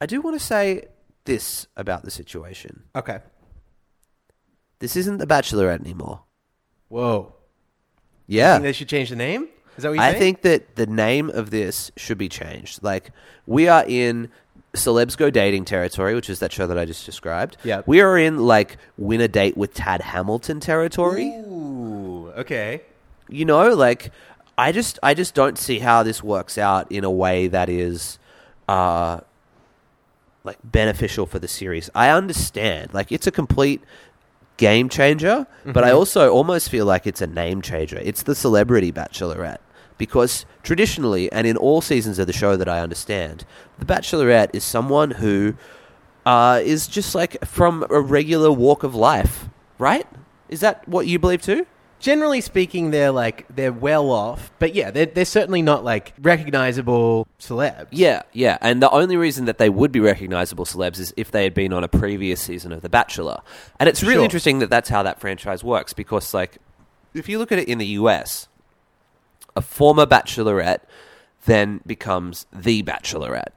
I 0.00 0.06
do 0.06 0.20
want 0.20 0.38
to 0.38 0.44
say 0.44 0.86
this 1.24 1.66
about 1.76 2.02
the 2.02 2.10
situation. 2.10 2.84
Okay. 2.96 3.20
This 4.78 4.96
isn't 4.96 5.18
the 5.18 5.26
Bachelorette 5.26 5.80
anymore. 5.80 6.22
Whoa. 6.88 7.34
Yeah. 8.26 8.54
Think 8.54 8.64
they 8.64 8.72
should 8.72 8.88
change 8.88 9.10
the 9.10 9.16
name? 9.16 9.48
Is 9.76 9.82
that 9.84 9.90
what 9.90 9.94
you 9.94 10.02
I 10.02 10.14
think 10.14 10.42
that 10.42 10.76
the 10.76 10.86
name 10.86 11.30
of 11.30 11.50
this 11.50 11.90
should 11.96 12.18
be 12.18 12.28
changed. 12.28 12.82
Like 12.82 13.10
we 13.46 13.68
are 13.68 13.84
in 13.86 14.28
Celebs 14.74 15.16
Go 15.16 15.30
Dating 15.30 15.64
territory, 15.64 16.14
which 16.14 16.30
is 16.30 16.38
that 16.40 16.52
show 16.52 16.66
that 16.66 16.78
I 16.78 16.84
just 16.84 17.04
described. 17.06 17.56
Yeah. 17.64 17.82
We 17.86 18.00
are 18.00 18.18
in 18.18 18.38
like 18.38 18.76
win 18.96 19.20
a 19.20 19.28
date 19.28 19.56
with 19.56 19.74
Tad 19.74 20.00
Hamilton 20.00 20.60
territory. 20.60 21.28
Ooh, 21.28 22.32
okay. 22.36 22.82
You 23.28 23.44
know, 23.44 23.74
like 23.74 24.12
I 24.58 24.72
just 24.72 24.98
I 25.02 25.14
just 25.14 25.34
don't 25.34 25.58
see 25.58 25.78
how 25.78 26.02
this 26.02 26.22
works 26.22 26.58
out 26.58 26.90
in 26.90 27.04
a 27.04 27.10
way 27.10 27.48
that 27.48 27.68
is 27.68 28.18
uh 28.68 29.20
like 30.44 30.58
beneficial 30.64 31.26
for 31.26 31.38
the 31.38 31.48
series. 31.48 31.88
I 31.94 32.10
understand. 32.10 32.92
Like 32.92 33.12
it's 33.12 33.26
a 33.26 33.30
complete 33.30 33.82
game 34.56 34.88
changer, 34.88 35.46
but 35.64 35.82
I 35.84 35.90
also 35.90 36.30
almost 36.30 36.68
feel 36.68 36.86
like 36.86 37.06
it's 37.06 37.20
a 37.20 37.26
name 37.26 37.62
changer. 37.62 37.98
It's 37.98 38.22
the 38.22 38.34
celebrity 38.34 38.92
bachelorette 38.92 39.58
because 39.98 40.44
traditionally 40.62 41.30
and 41.32 41.46
in 41.46 41.56
all 41.56 41.80
seasons 41.80 42.18
of 42.18 42.26
the 42.26 42.32
show 42.32 42.56
that 42.56 42.68
I 42.68 42.80
understand, 42.80 43.44
the 43.78 43.84
bachelorette 43.84 44.50
is 44.52 44.64
someone 44.64 45.12
who 45.12 45.54
uh, 46.26 46.60
is 46.62 46.86
just 46.86 47.14
like 47.14 47.44
from 47.44 47.84
a 47.90 48.00
regular 48.00 48.50
walk 48.52 48.82
of 48.82 48.94
life, 48.94 49.48
right? 49.78 50.06
Is 50.48 50.60
that 50.60 50.86
what 50.88 51.06
you 51.06 51.18
believe 51.18 51.42
too? 51.42 51.66
Generally 52.02 52.40
speaking, 52.40 52.90
they're 52.90 53.12
like 53.12 53.46
they're 53.48 53.72
well 53.72 54.10
off, 54.10 54.50
but 54.58 54.74
yeah, 54.74 54.90
they're 54.90 55.06
they're 55.06 55.24
certainly 55.24 55.62
not 55.62 55.84
like 55.84 56.12
recognizable 56.20 57.28
celebs. 57.38 57.86
Yeah, 57.92 58.22
yeah. 58.32 58.58
And 58.60 58.82
the 58.82 58.90
only 58.90 59.16
reason 59.16 59.44
that 59.44 59.58
they 59.58 59.70
would 59.70 59.92
be 59.92 60.00
recognizable 60.00 60.64
celebs 60.64 60.98
is 60.98 61.14
if 61.16 61.30
they 61.30 61.44
had 61.44 61.54
been 61.54 61.72
on 61.72 61.84
a 61.84 61.88
previous 61.88 62.40
season 62.42 62.72
of 62.72 62.82
The 62.82 62.88
Bachelor. 62.88 63.40
And 63.78 63.88
it's 63.88 64.02
really 64.02 64.14
Sure. 64.16 64.24
interesting 64.24 64.58
that 64.58 64.68
that's 64.68 64.88
how 64.88 65.04
that 65.04 65.20
franchise 65.20 65.62
works 65.62 65.92
because, 65.92 66.34
like, 66.34 66.58
if 67.14 67.28
you 67.28 67.38
look 67.38 67.52
at 67.52 67.60
it 67.60 67.68
in 67.68 67.78
the 67.78 67.86
US, 68.00 68.48
a 69.54 69.62
former 69.62 70.04
bachelorette 70.04 70.80
then 71.46 71.80
becomes 71.86 72.46
the 72.52 72.82
bachelorette. 72.82 73.52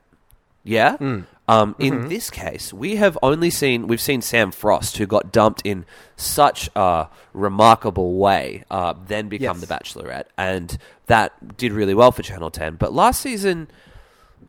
Yeah? 0.64 0.98
Hmm. 0.98 1.22
Um, 1.48 1.76
in 1.78 2.08
this 2.10 2.32
case, 2.32 2.74
we 2.74 2.96
have 2.96 3.18
only 3.22 3.52
seen, 3.52 3.86
we've 3.88 4.02
seen 4.02 4.22
Sam 4.22 4.52
Frost, 4.52 4.98
who 4.98 5.06
got 5.06 5.32
dumped 5.32 5.62
in 5.64 5.86
such 6.16 6.70
a 6.76 7.08
remarkable 7.34 8.16
way, 8.18 8.64
uh, 8.72 8.96
then 9.08 9.30
become 9.30 9.60
Yes. 9.60 9.68
the 9.68 9.74
bachelorette. 9.74 10.26
And 10.38 10.78
that 11.06 11.56
did 11.58 11.72
really 11.72 11.94
well 11.94 12.12
for 12.12 12.24
Channel 12.24 12.50
10. 12.50 12.76
But 12.78 12.94
last 12.94 13.22
season, 13.22 13.68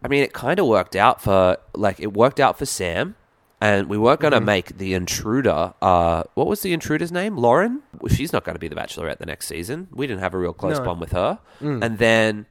I 0.02 0.08
mean, 0.08 0.22
it 0.22 0.32
kind 0.32 0.58
of 0.58 0.66
worked 0.66 0.96
out 0.96 1.20
for, 1.20 1.58
like, 1.74 2.00
it 2.00 2.14
worked 2.14 2.40
out 2.40 2.58
for 2.58 2.64
Sam. 2.66 3.14
And 3.58 3.88
we 3.88 3.96
weren't 3.96 4.20
going 4.20 4.34
to 4.34 4.40
make 4.40 4.76
the 4.76 4.92
intruder. 4.92 5.72
Uh, 5.80 6.24
what 6.34 6.46
was 6.46 6.60
the 6.60 6.74
intruder's 6.74 7.10
name? 7.10 7.38
Lauren. 7.38 7.80
Well, 7.98 8.12
she's 8.14 8.30
not 8.30 8.44
going 8.44 8.54
to 8.54 8.58
be 8.58 8.68
the 8.68 8.74
Bachelorette 8.76 9.16
the 9.16 9.24
next 9.24 9.46
season. 9.48 9.88
We 9.92 10.06
didn't 10.06 10.20
have 10.20 10.34
a 10.34 10.38
real 10.38 10.52
close 10.52 10.76
No. 10.78 10.84
bond 10.84 11.00
with 11.00 11.12
her. 11.12 11.38
And 11.60 11.96
then 11.96 12.44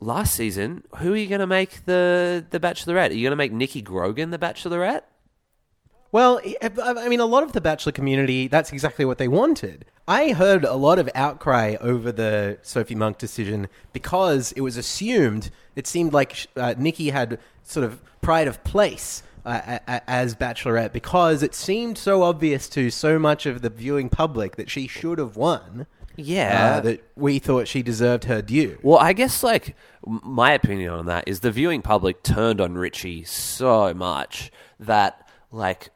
last 0.00 0.34
season, 0.34 0.84
who 0.98 1.12
are 1.12 1.16
you 1.16 1.26
going 1.26 1.40
to 1.40 1.46
make 1.46 1.84
the 1.84 2.44
the 2.50 2.58
Bachelorette? 2.58 3.10
Are 3.10 3.14
you 3.14 3.22
going 3.22 3.30
to 3.32 3.36
make 3.36 3.52
Nikki 3.52 3.82
Gogan 3.82 4.30
the 4.30 4.38
Bachelorette? 4.38 5.02
Well, 6.12 6.40
I 6.60 7.08
mean, 7.08 7.20
a 7.20 7.24
lot 7.24 7.44
of 7.44 7.52
the 7.52 7.60
Bachelor 7.60 7.92
community, 7.92 8.48
that's 8.48 8.72
exactly 8.72 9.04
what 9.04 9.18
they 9.18 9.28
wanted. 9.28 9.84
I 10.08 10.32
heard 10.32 10.64
a 10.64 10.74
lot 10.74 10.98
of 10.98 11.08
outcry 11.14 11.76
over 11.80 12.10
the 12.10 12.58
Sophie 12.62 12.96
Monk 12.96 13.18
decision 13.18 13.68
because 13.92 14.50
it 14.52 14.62
was 14.62 14.76
assumed, 14.76 15.50
it 15.76 15.86
seemed 15.86 16.12
like 16.12 16.48
uh, 16.56 16.74
Nikki 16.76 17.10
had 17.10 17.38
sort 17.62 17.84
of 17.84 18.02
pride 18.20 18.48
of 18.48 18.64
place 18.64 19.22
uh, 19.44 19.78
as 19.86 20.34
Bachelorette 20.34 20.92
because 20.92 21.44
it 21.44 21.54
seemed 21.54 21.96
so 21.96 22.24
obvious 22.24 22.68
to 22.70 22.90
so 22.90 23.18
much 23.20 23.46
of 23.46 23.62
the 23.62 23.70
viewing 23.70 24.08
public 24.08 24.56
that 24.56 24.68
she 24.68 24.88
should 24.88 25.18
have 25.18 25.36
won. 25.36 25.86
Yeah. 26.20 26.76
uh, 26.76 26.80
that 26.80 27.04
we 27.16 27.38
thought 27.38 27.68
she 27.68 27.82
deserved 27.82 28.24
her 28.24 28.42
due. 28.42 28.78
Well, 28.82 28.98
I 28.98 29.12
guess 29.12 29.42
like 29.42 29.74
my 30.06 30.52
opinion 30.52 30.92
on 30.92 31.06
that 31.06 31.24
is 31.26 31.40
the 31.40 31.50
viewing 31.50 31.82
public 31.82 32.22
turned 32.22 32.60
on 32.60 32.74
Richie 32.74 33.24
so 33.24 33.92
much 33.94 34.50
that 34.78 35.28
like 35.50 35.90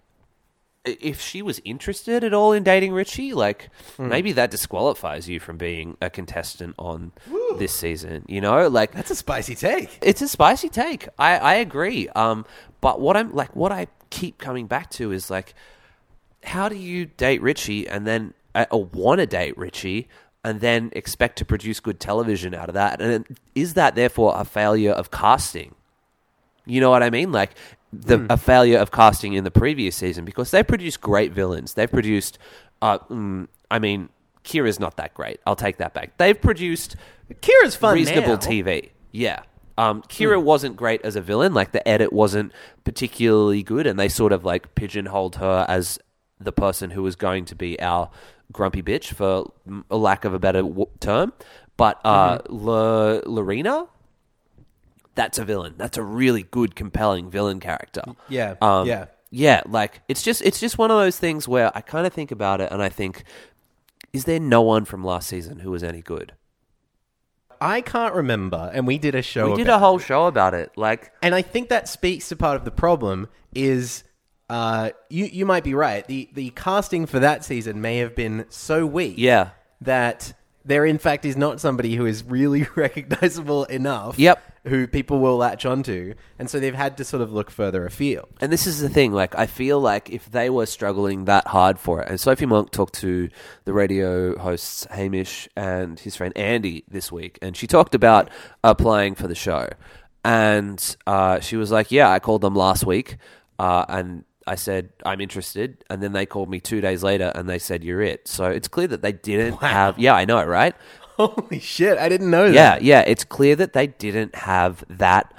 if 0.84 1.18
she 1.18 1.40
was 1.40 1.62
interested 1.64 2.22
at 2.24 2.34
all 2.34 2.52
in 2.52 2.62
dating 2.62 2.92
Richie, 2.92 3.32
like 3.32 3.70
maybe 3.98 4.32
that 4.32 4.50
disqualifies 4.50 5.26
you 5.28 5.40
from 5.40 5.56
being 5.56 5.96
a 6.02 6.10
contestant 6.10 6.74
on 6.78 7.12
this 7.58 7.72
season. 7.72 8.24
You 8.28 8.42
know, 8.42 8.68
like 8.68 8.92
That's 8.92 9.10
a 9.10 9.14
spicy 9.14 9.54
take. 9.54 9.98
it's 10.02 10.20
a 10.20 10.28
spicy 10.28 10.68
take. 10.68 11.08
I, 11.18 11.38
I 11.38 11.54
agree. 11.54 12.08
Um, 12.10 12.44
but 12.82 13.00
what 13.00 13.16
I'm 13.16 13.32
like, 13.34 13.56
what 13.56 13.72
I 13.72 13.86
keep 14.10 14.36
coming 14.36 14.66
back 14.66 14.90
to 14.90 15.10
is 15.10 15.30
like, 15.30 15.54
how 16.42 16.68
do 16.68 16.76
you 16.76 17.06
date 17.06 17.40
Richie 17.40 17.88
and 17.88 18.06
then 18.06 18.34
or 18.70 18.84
want 18.84 19.20
to 19.20 19.26
date 19.26 19.56
Richie 19.58 20.08
and 20.44 20.60
then 20.60 20.90
expect 20.92 21.38
to 21.38 21.44
produce 21.44 21.80
good 21.80 22.00
television 22.00 22.54
out 22.54 22.68
of 22.68 22.74
that? 22.74 23.00
And 23.00 23.38
is 23.54 23.74
that 23.74 23.94
therefore 23.94 24.34
a 24.36 24.44
failure 24.44 24.92
of 24.92 25.10
casting? 25.10 25.74
You 26.66 26.80
know 26.80 26.90
what 26.90 27.02
I 27.02 27.10
mean? 27.10 27.32
Like 27.32 27.50
the 27.92 28.26
a 28.30 28.36
failure 28.36 28.78
of 28.78 28.90
casting 28.90 29.34
in 29.34 29.44
the 29.44 29.50
previous 29.50 29.96
season 29.96 30.24
because 30.24 30.50
they 30.50 30.62
produced 30.62 31.00
great 31.00 31.32
villains. 31.32 31.74
They've 31.74 31.90
produced, 31.90 32.38
uh, 32.82 32.98
mm, 32.98 33.48
I 33.70 33.78
mean, 33.78 34.08
Keira's 34.44 34.80
not 34.80 34.96
that 34.96 35.14
great. 35.14 35.40
I'll 35.46 35.56
take 35.56 35.78
that 35.78 35.94
back. 35.94 36.16
They've 36.18 36.40
produced 36.40 36.96
Keira's 37.40 37.76
fun 37.76 37.94
reasonable 37.94 38.28
now. 38.28 38.36
TV. 38.36 38.90
Yeah. 39.12 39.42
Um, 39.76 40.02
Keira 40.02 40.40
wasn't 40.40 40.76
great 40.76 41.02
as 41.02 41.16
a 41.16 41.20
villain. 41.20 41.52
Like 41.54 41.72
the 41.72 41.86
edit 41.86 42.12
wasn't 42.12 42.52
particularly 42.84 43.62
good, 43.62 43.86
and 43.86 43.98
they 43.98 44.08
sort 44.08 44.32
of 44.32 44.44
like 44.44 44.74
pigeonholed 44.74 45.36
her 45.36 45.66
as 45.68 45.98
the 46.38 46.52
person 46.52 46.90
who 46.90 47.02
was 47.02 47.16
going 47.16 47.44
to 47.46 47.54
be 47.54 47.80
our 47.80 48.10
grumpy 48.52 48.82
bitch, 48.82 49.12
for 49.14 49.50
a 49.90 49.96
lack 49.96 50.24
of 50.24 50.34
a 50.34 50.38
better 50.38 50.62
w- 50.62 50.86
term. 51.00 51.32
But 51.76 52.00
uh, 52.04 52.38
La- 52.48 53.20
Lorena, 53.26 53.86
that's 55.14 55.38
a 55.38 55.44
villain. 55.44 55.74
That's 55.76 55.96
a 55.96 56.02
really 56.02 56.42
good, 56.44 56.74
compelling 56.76 57.30
villain 57.30 57.60
character. 57.60 58.02
Yeah, 58.28 58.54
Um, 58.60 58.86
yeah. 58.86 59.06
yeah. 59.30 59.62
Like 59.66 60.02
it's 60.08 60.22
just 60.22 60.42
it's 60.42 60.60
just 60.60 60.78
one 60.78 60.90
of 60.90 60.96
those 60.98 61.18
things 61.18 61.48
where 61.48 61.70
I 61.76 61.80
kind 61.80 62.06
of 62.06 62.12
think 62.12 62.30
about 62.30 62.60
it 62.60 62.70
and 62.72 62.82
I 62.82 62.88
think, 62.88 63.24
is 64.12 64.24
there 64.24 64.40
no 64.40 64.62
one 64.62 64.84
from 64.84 65.02
last 65.04 65.28
season 65.28 65.58
who 65.60 65.70
was 65.70 65.82
any 65.82 66.00
good? 66.00 66.32
I 67.60 67.80
can't 67.80 68.14
remember, 68.14 68.70
and 68.74 68.86
we 68.86 68.98
did 68.98 69.14
a 69.14 69.22
show. 69.22 69.50
We 69.50 69.56
did 69.56 69.68
a 69.68 69.78
whole 69.78 69.98
show 69.98 70.26
about 70.26 70.52
it. 70.54 70.72
Like, 70.76 71.12
And 71.22 71.34
I 71.34 71.40
think 71.42 71.68
that 71.70 71.88
speaks 71.88 72.28
to 72.28 72.36
part 72.36 72.56
of 72.56 72.64
the 72.64 72.70
problem 72.70 73.28
is 73.54 74.04
uh, 74.50 74.90
you 75.10 75.24
you 75.26 75.46
might 75.46 75.64
be 75.64 75.74
right. 75.74 76.06
The 76.06 76.28
the 76.34 76.50
casting 76.50 77.06
for 77.06 77.18
that 77.20 77.44
season 77.44 77.80
may 77.80 77.98
have 77.98 78.14
been 78.14 78.46
so 78.48 78.84
weak 78.86 79.14
yeah, 79.16 79.50
that 79.80 80.32
there 80.64 80.86
in 80.86 80.98
fact 80.98 81.24
is 81.24 81.36
not 81.36 81.60
somebody 81.60 81.94
who 81.94 82.06
is 82.06 82.24
really 82.24 82.66
recognizable 82.76 83.64
enough 83.64 84.18
Yep. 84.18 84.42
who 84.66 84.86
people 84.86 85.18
will 85.18 85.36
latch 85.36 85.66
onto. 85.66 86.14
And 86.38 86.48
so 86.48 86.58
they've 86.58 86.74
had 86.74 86.96
to 86.96 87.04
sort 87.04 87.20
of 87.22 87.30
look 87.32 87.50
further 87.50 87.84
afield. 87.84 88.28
and 88.40 88.50
this 88.50 88.66
is 88.66 88.80
the 88.80 88.88
thing. 88.88 89.12
Like, 89.12 89.34
I 89.38 89.46
feel 89.46 89.78
like 89.78 90.08
if 90.08 90.30
they 90.30 90.48
were 90.48 90.64
struggling 90.64 91.26
that 91.26 91.46
hard 91.48 91.78
for 91.78 92.00
it, 92.00 92.08
and 92.08 92.18
Sophie 92.18 92.46
Monk 92.46 92.70
talked 92.70 92.94
to 93.00 93.28
the 93.66 93.74
radio 93.74 94.38
hosts 94.38 94.86
Hamish 94.90 95.48
and 95.54 96.00
his 96.00 96.16
friend 96.16 96.34
Andy 96.34 96.84
this 96.88 97.12
week, 97.12 97.38
and 97.42 97.54
she 97.54 97.66
talked 97.66 97.94
about 97.94 98.30
applying 98.62 99.14
for 99.14 99.28
the 99.28 99.34
show, 99.34 99.68
and 100.24 100.96
uh, 101.06 101.40
she 101.40 101.56
was 101.56 101.70
like, 101.70 101.90
"Yeah, 101.90 102.10
I 102.10 102.18
called 102.18 102.40
them 102.40 102.54
last 102.54 102.86
week, 102.86 103.16
uh, 103.58 103.84
and." 103.88 104.24
I 104.46 104.54
said 104.56 104.90
I'm 105.04 105.20
interested, 105.20 105.84
and 105.90 106.02
then 106.02 106.12
they 106.12 106.26
called 106.26 106.50
me 106.50 106.60
two 106.60 106.80
days 106.80 107.02
later, 107.02 107.32
and 107.34 107.48
they 107.48 107.58
said 107.58 107.82
you're 107.84 108.02
it. 108.02 108.28
So 108.28 108.46
it's 108.46 108.68
clear 108.68 108.86
that 108.88 109.02
they 109.02 109.12
didn't 109.12 109.56
have. 109.62 109.98
Yeah, 109.98 110.14
I 110.14 110.24
know, 110.24 110.42
right? 110.44 110.74
Holy 111.16 111.60
shit, 111.60 111.96
I 111.98 112.08
didn't 112.08 112.30
know 112.30 112.44
Yeah, 112.46 112.52
that. 112.74 112.82
yeah. 112.82 113.00
It's 113.06 113.22
clear 113.24 113.54
that 113.56 113.72
they 113.72 113.86
didn't 113.86 114.34
have 114.34 114.84
that 114.88 115.32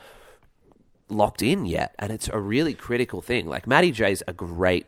locked 1.10 1.42
in 1.42 1.66
yet, 1.66 1.94
and 2.00 2.12
it's 2.12 2.30
a 2.30 2.40
really 2.40 2.74
critical 2.74 3.22
thing. 3.22 3.46
Like 3.48 3.68
Matty 3.68 3.92
J's 3.92 4.24
a 4.28 4.34
great, 4.34 4.88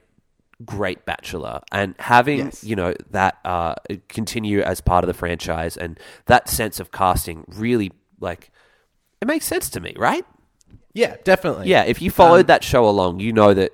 great 0.66 1.06
bachelor, 1.06 1.62
and 1.72 1.94
having 2.00 2.40
Yes. 2.40 2.64
you 2.64 2.76
know 2.76 2.94
that 3.12 3.38
uh, 3.46 3.76
continue 4.08 4.62
as 4.62 4.82
part 4.82 5.04
of 5.04 5.08
the 5.08 5.14
franchise 5.14 5.78
and 5.78 6.00
that 6.26 6.50
sense 6.50 6.80
of 6.80 6.92
casting 6.92 7.46
really 7.48 7.92
like 8.20 8.50
it 9.22 9.28
makes 9.28 9.46
sense 9.46 9.70
to 9.72 9.80
me, 9.80 9.94
right? 9.98 10.26
Yeah, 10.94 11.18
definitely. 11.24 11.68
Yeah, 11.68 11.84
if 11.84 12.02
you 12.02 12.10
followed 12.10 12.48
that 12.48 12.64
show 12.64 12.88
along, 12.88 13.20
you 13.20 13.32
know 13.32 13.54
that 13.54 13.72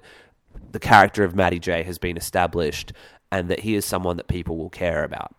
the 0.73 0.79
character 0.79 1.23
of 1.23 1.33
Matty 1.35 1.59
J 1.59 1.83
has 1.83 1.97
been 1.97 2.17
established, 2.17 2.91
and 3.31 3.49
that 3.49 3.61
he 3.61 3.73
is 3.75 3.85
someone 3.85 4.17
that 4.17 4.27
people 4.27 4.57
will 4.57 4.69
care 4.69 5.03
about. 5.05 5.33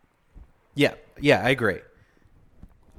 Yeah, 0.74 0.94
yeah, 1.20 1.44
I 1.44 1.50
agree. 1.50 1.80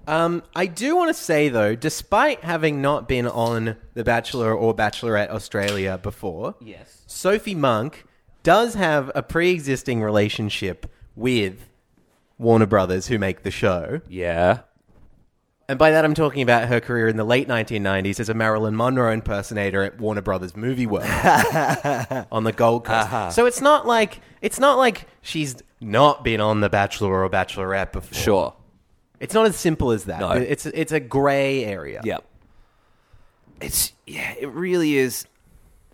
Um, 0.08 0.44
I 0.56 0.68
do 0.68 0.96
want 0.96 1.10
to 1.10 1.20
say 1.20 1.50
though, 1.50 1.74
despite 1.76 2.42
having 2.44 2.80
not 2.82 3.08
been 3.08 3.26
on 3.28 3.76
The 3.96 4.04
Bachelor 4.04 4.54
or 4.54 4.76
Bachelorette 4.76 5.30
Australia 5.32 5.98
before, 5.98 6.54
Yes. 6.62 7.02
Sophie 7.08 7.56
Monk 7.56 8.06
does 8.44 8.76
have 8.76 9.12
a 9.16 9.24
pre-existing 9.24 10.04
relationship 10.04 10.86
with 11.16 11.68
Warner 12.38 12.68
Brothers, 12.68 13.08
who 13.08 13.18
make 13.18 13.42
the 13.42 13.50
show, 13.52 14.02
Yeah. 14.08 14.60
And 15.68 15.80
by 15.80 15.92
that 15.92 16.06
I'm 16.06 16.14
talking 16.14 16.42
about 16.42 16.68
her 16.68 16.80
career 16.80 17.08
in 17.08 17.18
the 17.18 17.24
late 17.24 17.48
1990s 17.48 18.20
as 18.20 18.30
a 18.30 18.34
Marilyn 18.34 18.76
Monroe 18.76 19.12
impersonator 19.12 19.84
at 19.84 20.00
Warner 20.00 20.22
Brothers 20.22 20.56
Movie 20.56 20.86
World 20.86 21.06
on 22.32 22.44
the 22.44 22.54
Gold 22.56 22.86
Coast. 22.86 23.36
So 23.36 23.46
it's 23.46 23.62
not 23.62 23.88
like 23.88 24.22
it's 24.42 24.60
not 24.60 24.78
like 24.78 25.08
she's 25.22 25.56
not 25.82 26.24
been 26.24 26.42
on 26.42 26.62
The 26.62 26.70
Bachelor 26.70 27.24
or 27.24 27.30
Bachelorette 27.30 27.92
before. 27.92 28.18
Sure. 28.18 28.54
It's 29.20 29.34
not 29.34 29.46
as 29.46 29.56
simple 29.56 29.92
as 29.92 30.06
that. 30.06 30.20
No. 30.20 30.32
It's 30.32 30.66
it's 30.66 30.92
a 30.92 31.00
grey 31.00 31.64
area. 31.66 32.02
Yep. 32.04 32.24
It's 33.62 33.94
yeah, 34.06 34.34
it 34.40 34.50
really 34.50 34.98
is. 34.98 35.26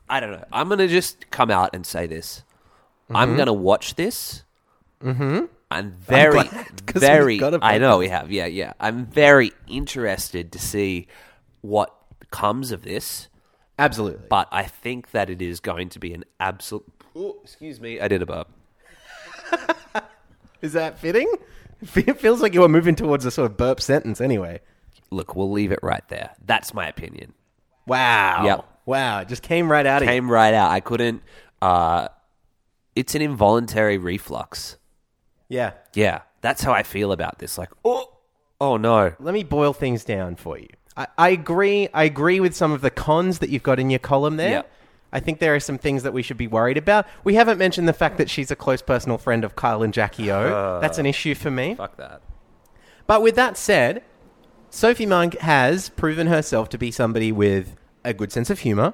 I 0.10 0.20
don't 0.20 0.32
know. 0.32 0.44
I'm 0.52 0.68
gonna 0.68 0.88
just 0.88 1.30
come 1.32 1.52
out 1.52 1.74
and 1.74 1.86
say 1.86 2.08
this. 2.08 2.44
I'm 3.10 3.36
gonna 3.38 3.54
watch 3.54 3.96
this. 3.96 4.44
Mm-hmm. 5.04 5.46
I'm 5.72 5.92
very, 5.92 6.34
glad, 6.34 6.86
'cause 6.86 6.96
we've 6.96 7.02
very. 7.02 7.42
I 7.62 7.78
know 7.78 7.98
we 7.98 8.10
have. 8.10 8.32
Yeah, 8.32 8.46
yeah. 8.46 8.74
I'm 8.80 9.06
very 9.06 9.54
interested 9.68 10.52
to 10.52 10.60
see 10.60 11.08
what 11.62 11.96
comes 12.30 12.72
of 12.72 12.84
this. 12.84 13.30
Absolutely. 13.80 14.26
But 14.30 14.48
I 14.52 14.64
think 14.64 15.12
that 15.12 15.30
it 15.30 15.42
is 15.42 15.60
going 15.60 15.90
to 15.90 16.00
be 16.00 16.14
an 16.14 16.26
absolute. 16.40 16.86
Oh, 17.16 17.38
excuse 17.44 17.80
me. 17.80 18.00
I 18.00 18.08
did 18.08 18.22
a 18.22 18.26
burp. 18.26 18.50
Is 20.62 20.74
that 20.74 21.00
fitting? 21.00 21.32
It 21.96 22.20
feels 22.20 22.42
like 22.42 22.54
you 22.54 22.62
were 22.62 22.70
moving 22.70 22.96
towards 22.96 23.26
a 23.26 23.32
sort 23.32 23.50
of 23.50 23.58
burp 23.58 23.82
sentence 23.82 24.22
anyway. 24.22 24.60
Look, 25.10 25.36
we'll 25.36 25.52
leave 25.52 25.72
it 25.72 25.80
right 25.82 26.08
there. 26.10 26.32
That's 26.46 26.74
my 26.74 26.88
opinion. 26.88 27.34
Wow. 27.88 28.44
Yep. 28.46 28.66
Wow. 28.86 29.20
It 29.22 29.28
just 29.28 29.42
came 29.42 29.72
right 29.72 29.86
out 29.86 30.02
of. 30.04 30.08
Came 30.08 30.30
right 30.30 30.54
out. 30.54 30.70
I 30.70 30.80
couldn't. 30.80 31.24
Uh, 31.62 32.10
it's 32.96 33.16
an 33.16 33.22
involuntary 33.24 33.98
reflux. 33.98 34.78
Yeah. 35.52 35.74
Yeah, 35.94 36.22
that's 36.40 36.64
how 36.64 36.72
I 36.72 36.84
feel 36.84 37.12
about 37.12 37.40
this. 37.40 37.58
Like, 37.58 37.70
oh, 37.84 38.10
oh 38.60 38.78
no. 38.78 39.14
Let 39.20 39.34
me 39.34 39.44
boil 39.44 39.74
things 39.74 40.04
down 40.06 40.38
for 40.38 40.58
you. 40.58 40.70
I, 40.96 41.08
I 41.18 41.30
agree. 41.30 41.90
I 41.94 42.06
agree 42.06 42.40
with 42.40 42.56
some 42.56 42.72
of 42.72 42.82
the 42.82 42.90
cons 42.90 43.40
that 43.40 43.50
you've 43.50 43.64
got 43.64 43.80
in 43.80 43.90
your 43.90 44.00
column 44.00 44.38
there. 44.38 44.50
Yeah. 44.50 44.62
I 45.14 45.20
think 45.20 45.40
there 45.40 45.54
are 45.54 45.60
some 45.60 45.78
things 45.78 46.04
that 46.04 46.14
we 46.14 46.22
should 46.22 46.38
be 46.38 46.48
worried 46.48 46.78
about. 46.78 47.06
We 47.26 47.36
haven't 47.36 47.58
mentioned 47.58 47.88
the 47.88 47.94
fact 47.94 48.18
that 48.18 48.30
she's 48.30 48.50
a 48.50 48.56
close 48.56 48.82
personal 48.82 49.18
friend 49.18 49.44
of 49.44 49.58
Kyle 49.58 49.84
and 49.84 49.94
Jackie 49.94 50.32
O. 50.32 50.40
Uh, 50.40 50.80
that's 50.80 50.98
an 50.98 51.06
issue 51.06 51.36
for 51.36 51.52
me. 51.52 51.76
Fuck 51.76 51.98
that. 51.98 52.22
But 53.08 53.22
with 53.22 53.36
that 53.36 53.58
said, 53.58 54.04
Sophie 54.70 55.06
Monk 55.06 55.38
has 55.40 55.90
proven 55.90 56.28
herself 56.28 56.70
to 56.70 56.78
be 56.78 56.92
somebody 56.92 57.34
with 57.34 57.76
a 58.06 58.14
good 58.14 58.32
sense 58.32 58.50
of 58.50 58.60
humor. 58.60 58.94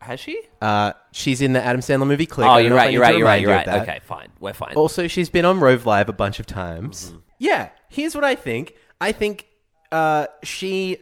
Has 0.00 0.18
she? 0.18 0.40
Uh, 0.62 0.92
she's 1.12 1.42
in 1.42 1.52
the 1.52 1.62
Adam 1.62 1.80
Sandler 1.82 2.06
movie 2.06 2.26
Click. 2.26 2.46
oh, 2.46 2.50
I 2.50 2.62
don't 2.62 2.64
you're 2.64 2.70
know 2.70 2.76
if 2.76 2.80
I 2.80 2.84
right. 2.84 2.92
You're 2.92 3.02
to 3.02 3.04
right. 3.04 3.18
You're 3.18 3.24
right. 3.26 3.32
remind 3.34 3.42
You're 3.42 3.50
you 3.50 3.56
right. 3.56 3.66
that. 3.66 3.88
Okay, 3.88 4.00
fine. 4.04 4.28
We're 4.40 4.52
fine. 4.54 4.74
Also, 4.74 5.08
she's 5.08 5.28
been 5.28 5.44
on 5.44 5.60
Rove 5.60 5.84
Live 5.84 6.08
a 6.08 6.12
bunch 6.14 6.40
of 6.40 6.46
times. 6.46 7.08
Mm-hmm. 7.08 7.18
Yeah, 7.38 7.68
here's 7.88 8.14
what 8.14 8.24
I 8.24 8.34
think. 8.34 8.74
I 9.00 9.12
think 9.12 9.46
uh, 9.92 10.26
she 10.42 10.98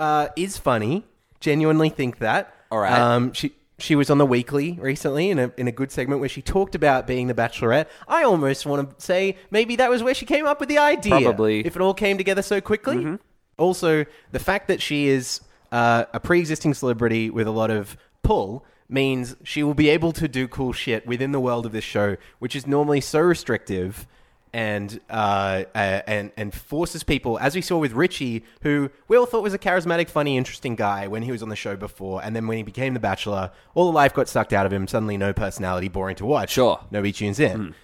uh, 0.00 0.28
is 0.36 0.56
funny. 0.56 1.04
Genuinely 1.40 1.90
think 1.90 2.18
that. 2.18 2.54
All 2.70 2.78
right. 2.78 2.92
Um, 2.92 3.32
she 3.32 3.52
she 3.78 3.94
was 3.94 4.10
on 4.10 4.18
the 4.18 4.26
Weekly 4.26 4.78
recently 4.80 5.30
in 5.30 5.38
a 5.38 5.52
in 5.56 5.68
a 5.68 5.72
good 5.72 5.90
segment 5.90 6.20
where 6.20 6.28
she 6.28 6.42
talked 6.42 6.74
about 6.74 7.06
being 7.06 7.28
the 7.28 7.34
Bachelorette. 7.34 7.86
I 8.06 8.24
almost 8.24 8.66
want 8.66 8.98
to 8.98 9.04
say 9.04 9.36
maybe 9.50 9.76
that 9.76 9.90
was 9.90 10.02
where 10.02 10.14
she 10.14 10.26
came 10.26 10.46
up 10.46 10.60
with 10.60 10.68
the 10.68 10.78
idea. 10.78 11.20
Probably. 11.20 11.60
Mm-hmm. 11.60 11.68
if 11.68 11.76
it 11.76 11.82
all 11.82 11.94
came 11.94 12.18
together 12.18 12.42
so 12.42 12.60
quickly. 12.60 13.18
Also, 13.58 14.06
the 14.32 14.38
fact 14.38 14.68
that 14.68 14.80
she 14.80 15.08
is 15.08 15.40
uh, 15.72 16.04
a 16.12 16.20
pre-existing 16.20 16.74
celebrity 16.74 17.30
with 17.30 17.46
a 17.46 17.50
lot 17.50 17.70
of 17.70 17.96
pull 18.22 18.64
means 18.88 19.36
she 19.44 19.62
will 19.62 19.74
be 19.74 19.88
able 19.88 20.12
to 20.12 20.28
do 20.28 20.48
cool 20.48 20.72
shit 20.72 21.06
within 21.06 21.32
the 21.32 21.40
world 21.40 21.64
of 21.66 21.72
this 21.72 21.84
show, 21.84 22.16
which 22.38 22.56
is 22.56 22.66
normally 22.66 23.00
so 23.00 23.20
restrictive 23.20 24.06
and 24.52 25.00
uh, 25.08 25.64
and 25.74 26.32
and 26.36 26.52
forces 26.52 27.02
people, 27.02 27.38
as 27.38 27.54
we 27.54 27.60
saw 27.60 27.78
with 27.78 27.92
Richie, 27.92 28.44
who 28.62 28.90
we 29.08 29.16
all 29.16 29.26
thought 29.26 29.42
was 29.42 29.54
a 29.54 29.58
charismatic, 29.58 30.08
funny, 30.08 30.36
interesting 30.36 30.74
guy 30.74 31.06
when 31.06 31.22
he 31.22 31.30
was 31.30 31.42
on 31.42 31.48
the 31.48 31.56
show 31.56 31.76
before, 31.76 32.22
and 32.24 32.34
then 32.34 32.46
when 32.46 32.56
he 32.56 32.62
became 32.62 32.94
the 32.94 33.00
Bachelor, 33.00 33.52
all 33.74 33.86
the 33.86 33.92
life 33.92 34.12
got 34.12 34.28
sucked 34.28 34.52
out 34.52 34.66
of 34.66 34.72
him. 34.72 34.88
Suddenly, 34.88 35.16
no 35.16 35.32
personality, 35.32 35.88
boring 35.88 36.16
to 36.16 36.26
watch. 36.26 36.50
Sure. 36.50 36.80
nobody 36.90 37.12
tunes 37.12 37.38
in. 37.38 37.74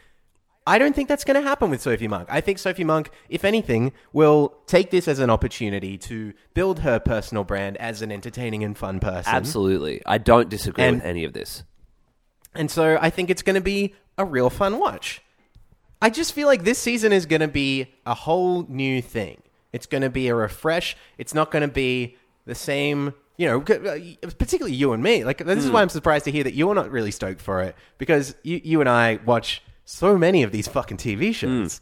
I 0.68 0.78
don't 0.78 0.96
think 0.96 1.08
that's 1.08 1.22
going 1.24 1.40
to 1.40 1.46
happen 1.48 1.70
with 1.70 1.80
Sophie 1.80 2.08
Monk. 2.08 2.28
I 2.30 2.40
think 2.40 2.58
Sophie 2.58 2.82
Monk, 2.84 3.10
if 3.28 3.44
anything, 3.44 3.92
will 4.12 4.54
take 4.66 4.90
this 4.90 5.06
as 5.06 5.20
an 5.20 5.30
opportunity 5.30 5.96
to 5.98 6.32
build 6.54 6.80
her 6.80 6.98
personal 6.98 7.44
brand 7.44 7.76
as 7.76 8.02
an 8.02 8.10
entertaining 8.10 8.64
and 8.64 8.76
fun 8.76 8.98
person. 8.98 9.32
Absolutely. 9.32 10.02
I 10.04 10.18
don't 10.18 10.48
disagree 10.48 10.82
And- 10.84 10.96
with 10.96 11.04
any 11.06 11.24
of 11.24 11.32
this. 11.34 11.62
And 12.54 12.70
so 12.70 12.98
I 13.00 13.10
think 13.10 13.30
it's 13.30 13.42
going 13.42 13.54
to 13.54 13.60
be 13.60 13.94
a 14.18 14.24
real 14.24 14.50
fun 14.50 14.78
watch. 14.78 15.22
I 16.02 16.10
just 16.10 16.32
feel 16.32 16.46
like 16.48 16.64
this 16.64 16.78
season 16.78 17.12
is 17.12 17.26
going 17.26 17.40
to 17.40 17.48
be 17.48 17.94
a 18.04 18.14
whole 18.14 18.64
new 18.68 19.00
thing. 19.02 19.42
It's 19.72 19.86
going 19.86 20.02
to 20.02 20.10
be 20.10 20.28
a 20.28 20.34
refresh. 20.34 20.96
It's 21.18 21.34
not 21.34 21.50
going 21.50 21.62
to 21.62 21.68
be 21.72 22.16
the 22.46 22.54
same, 22.54 23.12
you 23.36 23.46
know, 23.46 23.58
uh, 23.60 24.30
particularly 24.38 24.74
you 24.74 24.92
and 24.94 25.02
me. 25.02 25.22
Like, 25.24 25.38
this 25.44 25.64
is 25.64 25.70
why 25.70 25.82
I'm 25.82 25.88
surprised 25.90 26.24
to 26.24 26.30
hear 26.32 26.44
that 26.44 26.54
you're 26.54 26.74
not 26.74 26.90
really 26.90 27.10
stoked 27.10 27.40
for 27.42 27.62
it 27.62 27.76
because 27.98 28.34
you, 28.42 28.60
you 28.64 28.80
and 28.80 28.88
I 28.88 29.20
watch 29.24 29.62
so 29.86 30.18
many 30.18 30.42
of 30.42 30.52
these 30.52 30.68
fucking 30.68 30.98
TV 30.98 31.34
shows. 31.34 31.80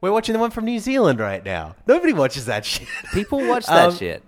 We're 0.00 0.12
watching 0.12 0.32
the 0.32 0.38
one 0.38 0.50
from 0.50 0.64
New 0.64 0.78
Zealand 0.78 1.20
right 1.20 1.44
now. 1.44 1.76
Nobody 1.86 2.14
watches 2.14 2.46
that 2.46 2.64
shit. 2.64 2.88
People 3.12 3.46
watch 3.46 3.66
that 3.66 3.88
Um, 3.90 3.94
shit. 3.96 4.22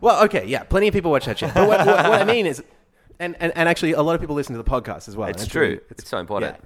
Well, 0.00 0.24
okay, 0.24 0.44
yeah, 0.46 0.64
plenty 0.64 0.88
of 0.88 0.92
people 0.94 1.12
watch 1.12 1.26
that 1.26 1.38
shit. 1.38 1.54
But 1.54 1.68
what, 1.68 1.86
what, 1.86 2.08
what 2.08 2.20
I 2.20 2.24
mean 2.24 2.46
is, 2.46 2.60
and, 3.20 3.36
and, 3.38 3.52
and 3.56 3.68
actually, 3.68 3.92
a 3.92 4.02
lot 4.02 4.16
of 4.16 4.20
people 4.20 4.34
listen 4.34 4.56
to 4.56 4.62
the 4.62 4.68
podcast 4.68 5.06
as 5.06 5.16
well. 5.16 5.28
It's 5.28 5.42
That's 5.42 5.52
true. 5.52 5.80
It's 5.90 6.08
so 6.08 6.18
important. 6.18 6.56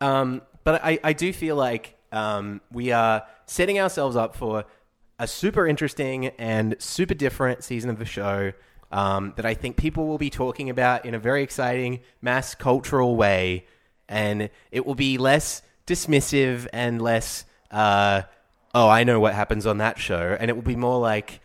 Um, 0.00 0.42
but 0.64 0.82
I, 0.84 0.98
I 1.02 1.12
do 1.12 1.32
feel 1.32 1.56
like 1.56 1.96
um, 2.12 2.60
we 2.72 2.92
are 2.92 3.24
setting 3.46 3.78
ourselves 3.78 4.16
up 4.16 4.34
for 4.34 4.64
a 5.18 5.26
super 5.26 5.66
interesting 5.66 6.26
and 6.38 6.76
super 6.78 7.14
different 7.14 7.64
season 7.64 7.88
of 7.90 7.98
the 7.98 8.04
show 8.04 8.52
um, 8.92 9.32
that 9.36 9.46
I 9.46 9.54
think 9.54 9.76
people 9.76 10.06
will 10.06 10.18
be 10.18 10.30
talking 10.30 10.68
about 10.70 11.06
in 11.06 11.14
a 11.14 11.18
very 11.18 11.42
exciting, 11.42 12.00
mass 12.20 12.54
cultural 12.54 13.16
way. 13.16 13.66
And 14.08 14.50
it 14.70 14.86
will 14.86 14.94
be 14.94 15.18
less 15.18 15.62
dismissive 15.86 16.66
and 16.72 17.00
less, 17.02 17.44
uh, 17.70 18.22
oh, 18.74 18.88
I 18.88 19.04
know 19.04 19.18
what 19.20 19.34
happens 19.34 19.66
on 19.66 19.78
that 19.78 19.98
show. 19.98 20.36
And 20.38 20.50
it 20.50 20.54
will 20.54 20.62
be 20.62 20.76
more 20.76 20.98
like, 21.00 21.40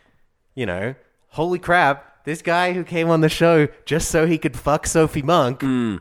you 0.55 0.65
know, 0.65 0.95
holy 1.29 1.59
crap, 1.59 2.23
this 2.25 2.41
guy 2.41 2.73
who 2.73 2.83
came 2.83 3.09
on 3.09 3.21
the 3.21 3.29
show 3.29 3.67
just 3.85 4.09
so 4.09 4.27
he 4.27 4.37
could 4.37 4.55
fuck 4.57 4.85
Sophie 4.85 5.21
Monk 5.23 5.61
i- 5.63 5.99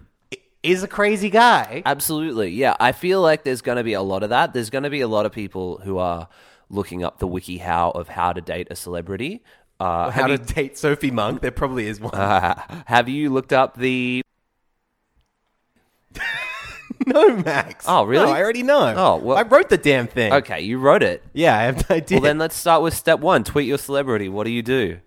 is 0.62 0.82
a 0.82 0.88
crazy 0.88 1.30
guy. 1.30 1.82
Absolutely. 1.86 2.50
Yeah. 2.50 2.76
I 2.78 2.92
feel 2.92 3.22
like 3.22 3.44
there's 3.44 3.62
going 3.62 3.78
to 3.78 3.84
be 3.84 3.94
a 3.94 4.02
lot 4.02 4.22
of 4.22 4.30
that. 4.30 4.52
There's 4.52 4.70
going 4.70 4.84
to 4.84 4.90
be 4.90 5.00
a 5.00 5.08
lot 5.08 5.24
of 5.26 5.32
people 5.32 5.80
who 5.84 5.96
are 5.98 6.28
looking 6.68 7.02
up 7.02 7.18
the 7.18 7.26
wiki 7.26 7.58
how 7.58 7.90
of 7.90 8.08
how 8.08 8.32
to 8.32 8.40
date 8.40 8.68
a 8.70 8.76
celebrity. 8.76 9.42
Uh, 9.80 10.10
How 10.10 10.26
to 10.26 10.32
you, 10.34 10.38
date 10.38 10.76
Sophie 10.76 11.10
Monk? 11.10 11.40
There 11.40 11.50
probably 11.50 11.86
is 11.86 11.98
one. 12.00 12.12
have 12.86 13.08
you 13.08 13.30
looked 13.30 13.54
up 13.54 13.78
the. 13.78 14.20
no, 17.06 17.36
Max. 17.36 17.84
Oh, 17.88 18.04
really? 18.04 18.26
No, 18.26 18.32
I 18.32 18.40
already 18.42 18.62
know. 18.62 18.94
Oh, 18.96 19.16
well- 19.16 19.36
I 19.38 19.42
wrote 19.42 19.68
the 19.68 19.78
damn 19.78 20.06
thing. 20.06 20.32
Okay, 20.32 20.60
you 20.60 20.78
wrote 20.78 21.02
it. 21.02 21.22
Yeah, 21.32 21.56
I, 21.56 21.62
have, 21.62 21.88
no 21.88 21.96
idea. 21.96 22.16
Well, 22.18 22.22
then 22.24 22.38
let's 22.38 22.54
start 22.56 22.82
with 22.82 22.94
step 22.94 23.20
one 23.20 23.44
tweet 23.44 23.66
your 23.66 23.78
celebrity. 23.78 24.28
What 24.28 24.44
do 24.44 24.50
you 24.50 24.62
do? 24.62 24.98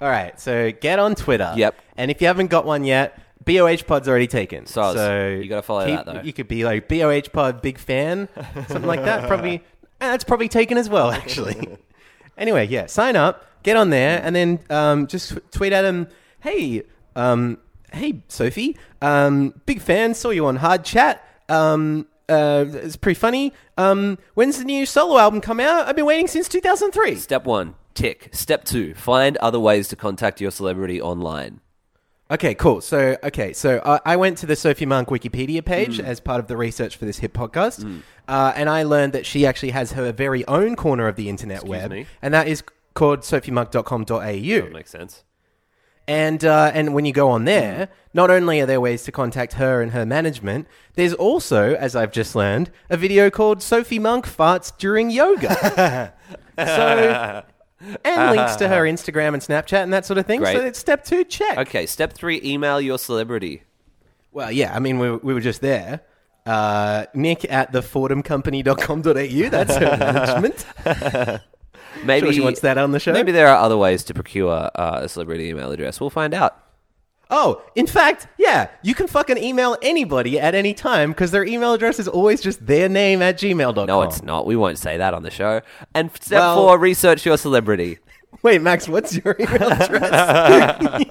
All 0.00 0.08
right, 0.08 0.38
so 0.40 0.72
get 0.72 0.98
on 0.98 1.14
Twitter. 1.14 1.52
Yep. 1.56 1.76
And 1.96 2.10
if 2.10 2.20
you 2.20 2.26
haven't 2.26 2.48
got 2.48 2.64
one 2.64 2.84
yet, 2.84 3.18
BOH 3.44 3.84
Pod's 3.86 4.08
already 4.08 4.26
taken. 4.26 4.64
Soz. 4.64 4.94
So 4.94 5.28
You 5.28 5.48
gotta 5.48 5.62
follow 5.62 5.86
keep- 5.86 5.96
that, 5.96 6.06
though. 6.06 6.20
You 6.22 6.32
could 6.32 6.48
be 6.48 6.64
like 6.64 6.88
BOH 6.88 7.30
Pod, 7.32 7.62
big 7.62 7.78
fan, 7.78 8.28
something 8.68 8.86
like 8.86 9.04
that. 9.04 9.28
Probably, 9.28 9.62
that's 10.00 10.24
probably 10.24 10.48
taken 10.48 10.78
as 10.78 10.88
well, 10.88 11.10
actually. 11.10 11.68
anyway, 12.38 12.66
yeah, 12.66 12.86
sign 12.86 13.14
up, 13.16 13.44
get 13.62 13.76
on 13.76 13.90
there, 13.90 14.20
and 14.24 14.34
then 14.34 14.58
um, 14.70 15.06
just 15.06 15.38
tweet 15.52 15.72
at 15.72 15.84
him, 15.84 16.08
hey, 16.40 16.82
um, 17.14 17.58
hey, 17.92 18.22
Sophie, 18.28 18.76
um, 19.00 19.60
big 19.66 19.80
fan, 19.80 20.14
saw 20.14 20.30
you 20.30 20.46
on 20.46 20.56
Hard 20.56 20.84
Chat. 20.84 21.24
Um, 21.48 22.06
uh, 22.28 22.64
it's 22.68 22.96
pretty 22.96 23.18
funny. 23.18 23.52
Um, 23.76 24.18
when's 24.34 24.58
the 24.58 24.64
new 24.64 24.86
solo 24.86 25.18
album 25.18 25.40
come 25.40 25.60
out? 25.60 25.86
I've 25.86 25.96
been 25.96 26.06
waiting 26.06 26.28
since 26.28 26.48
2003. 26.48 27.16
Step 27.16 27.44
one, 27.44 27.74
tick. 27.94 28.30
Step 28.32 28.64
two, 28.64 28.94
find 28.94 29.36
other 29.38 29.60
ways 29.60 29.88
to 29.88 29.96
contact 29.96 30.40
your 30.40 30.50
celebrity 30.50 31.00
online. 31.00 31.60
Okay, 32.30 32.54
cool. 32.54 32.80
So, 32.80 33.18
okay, 33.22 33.52
so 33.52 33.78
uh, 33.80 33.98
I 34.06 34.16
went 34.16 34.38
to 34.38 34.46
the 34.46 34.56
Sophie 34.56 34.86
Monk 34.86 35.08
Wikipedia 35.08 35.62
page 35.62 36.00
as 36.00 36.18
part 36.18 36.40
of 36.40 36.46
the 36.46 36.56
research 36.56 36.96
for 36.96 37.04
this 37.04 37.18
hip 37.18 37.34
podcast, 37.34 38.00
uh, 38.26 38.52
and 38.56 38.70
I 38.70 38.84
learned 38.84 39.12
that 39.12 39.26
she 39.26 39.44
actually 39.44 39.70
has 39.72 39.92
her 39.92 40.12
very 40.12 40.46
own 40.46 40.74
corner 40.74 41.08
of 41.08 41.16
the 41.16 41.28
internet 41.28 41.64
web, 41.66 41.90
me? 41.90 42.06
and 42.22 42.32
that 42.32 42.48
is 42.48 42.62
called 42.94 43.20
sophiemonk.com.au. 43.20 44.18
That 44.18 44.72
makes 44.72 44.90
sense. 44.90 45.24
And 46.12 46.44
uh, 46.44 46.70
and 46.74 46.92
when 46.92 47.06
you 47.06 47.12
go 47.14 47.30
on 47.30 47.46
there, 47.46 47.88
not 48.12 48.30
only 48.30 48.60
are 48.60 48.66
there 48.66 48.82
ways 48.82 49.02
to 49.04 49.12
contact 49.12 49.54
her 49.54 49.80
and 49.80 49.92
her 49.92 50.04
management, 50.04 50.68
there's 50.92 51.14
also, 51.14 51.74
as 51.74 51.96
I've 51.96 52.12
just 52.12 52.36
learned, 52.36 52.70
a 52.90 52.98
video 52.98 53.30
called 53.30 53.62
Sophie 53.62 53.98
Monk 53.98 54.26
farts 54.26 54.76
during 54.76 55.08
yoga. 55.08 56.12
so, 56.58 57.44
and 58.04 58.36
links 58.36 58.56
to 58.56 58.68
her 58.68 58.82
Instagram 58.82 59.32
and 59.32 59.42
Snapchat 59.42 59.84
and 59.84 59.90
that 59.94 60.04
sort 60.04 60.18
of 60.18 60.26
thing. 60.26 60.40
Great. 60.40 60.54
So 60.54 60.62
it's 60.62 60.78
step 60.78 61.02
two, 61.02 61.24
check. 61.24 61.56
Okay, 61.56 61.86
step 61.86 62.12
three, 62.12 62.42
email 62.44 62.78
your 62.78 62.98
celebrity. 62.98 63.62
Well, 64.32 64.52
yeah, 64.52 64.76
I 64.76 64.80
mean, 64.80 64.98
we, 64.98 65.16
we 65.16 65.32
were 65.32 65.40
just 65.40 65.62
there. 65.62 66.02
Uh, 66.44 67.06
Nick 67.14 67.50
at 67.50 67.72
thefordhamcompany.com.au. 67.72 69.48
That's 69.48 69.76
her 69.76 69.96
management. 70.84 71.42
Maybe 72.04 72.26
Sure 72.26 72.32
she 72.32 72.40
wants 72.40 72.60
that 72.60 72.78
on 72.78 72.92
the 72.92 73.00
show? 73.00 73.12
Maybe 73.12 73.32
there 73.32 73.48
are 73.48 73.56
other 73.56 73.76
ways 73.76 74.04
to 74.04 74.14
procure 74.14 74.70
uh, 74.74 75.00
a 75.02 75.08
celebrity 75.08 75.48
email 75.48 75.70
address. 75.70 76.00
We'll 76.00 76.10
find 76.10 76.34
out. 76.34 76.58
Oh, 77.34 77.62
in 77.74 77.86
fact, 77.86 78.26
yeah, 78.36 78.68
you 78.82 78.94
can 78.94 79.06
fucking 79.06 79.38
email 79.38 79.76
anybody 79.80 80.38
at 80.38 80.54
any 80.54 80.74
time 80.74 81.12
because 81.12 81.30
their 81.30 81.44
email 81.44 81.72
address 81.72 81.98
is 81.98 82.06
always 82.06 82.42
just 82.42 82.66
their 82.66 82.90
name 82.90 83.22
at 83.22 83.38
gmail.com. 83.38 83.86
No, 83.86 84.02
it's 84.02 84.22
not. 84.22 84.44
We 84.44 84.54
won't 84.54 84.76
say 84.78 84.98
that 84.98 85.14
on 85.14 85.22
the 85.22 85.30
show. 85.30 85.62
And 85.94 86.10
step 86.20 86.40
Well- 86.40 86.56
four, 86.56 86.78
research 86.78 87.24
your 87.24 87.38
celebrity. 87.38 87.98
Wait, 88.42 88.60
Max, 88.60 88.86
what's 88.88 89.16
your 89.16 89.36
email 89.40 89.72
address? 89.72 91.04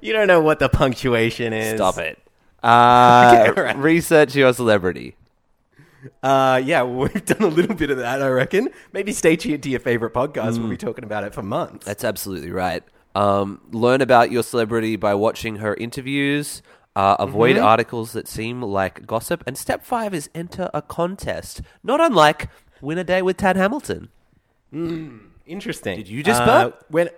you 0.00 0.12
don't 0.12 0.28
know 0.28 0.40
what 0.40 0.58
the 0.60 0.68
punctuation 0.68 1.52
is. 1.52 1.76
Stop 1.76 1.98
it. 1.98 2.18
Uh, 2.62 3.48
Okay, 3.50 3.60
right. 3.60 3.76
Research 3.76 4.34
your 4.34 4.52
celebrity. 4.54 5.14
Uh, 6.22 6.60
yeah, 6.64 6.82
we've 6.84 7.24
done 7.24 7.42
a 7.42 7.46
little 7.46 7.74
bit 7.74 7.90
of 7.90 7.98
that, 7.98 8.22
I 8.22 8.28
reckon. 8.28 8.68
Maybe 8.92 9.12
stay 9.12 9.36
tuned 9.36 9.62
to 9.64 9.70
your 9.70 9.80
favorite 9.80 10.12
podcast. 10.14 10.58
We'll 10.58 10.68
be 10.68 10.76
talking 10.76 11.04
about 11.04 11.24
it 11.24 11.34
for 11.34 11.42
months. 11.42 11.86
That's 11.86 12.04
absolutely 12.04 12.50
right. 12.50 12.82
Um, 13.14 13.60
learn 13.70 14.00
about 14.00 14.30
your 14.32 14.42
celebrity 14.42 14.96
by 14.96 15.14
watching 15.14 15.56
her 15.56 15.74
interviews. 15.74 16.62
Uh, 16.96 17.16
avoid 17.18 17.56
Mm-hmm. 17.56 17.64
articles 17.64 18.12
that 18.12 18.28
seem 18.28 18.62
like 18.62 19.06
gossip. 19.06 19.42
And 19.46 19.58
step 19.58 19.84
five 19.84 20.14
is 20.14 20.30
enter 20.34 20.70
a 20.72 20.80
contest, 20.82 21.60
not 21.82 22.00
unlike 22.00 22.48
Win 22.80 22.98
a 22.98 23.04
Day 23.04 23.20
with 23.22 23.36
Tad 23.36 23.56
Hamilton. 23.56 24.10
Interesting. 25.46 25.96
Did 25.96 26.08
you 26.08 26.22
just 26.22 26.40
Uh, 26.42 26.46
burp? 26.46 26.84
When 26.88 27.08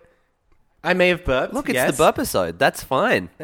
I 0.84 0.94
may 0.94 1.08
have 1.08 1.24
burped. 1.24 1.54
Look, 1.54 1.68
it's 1.68 1.74
yes. 1.74 1.90
the 1.96 2.02
burp 2.04 2.18
episode. 2.18 2.58
That's 2.58 2.82
fine. 2.82 3.28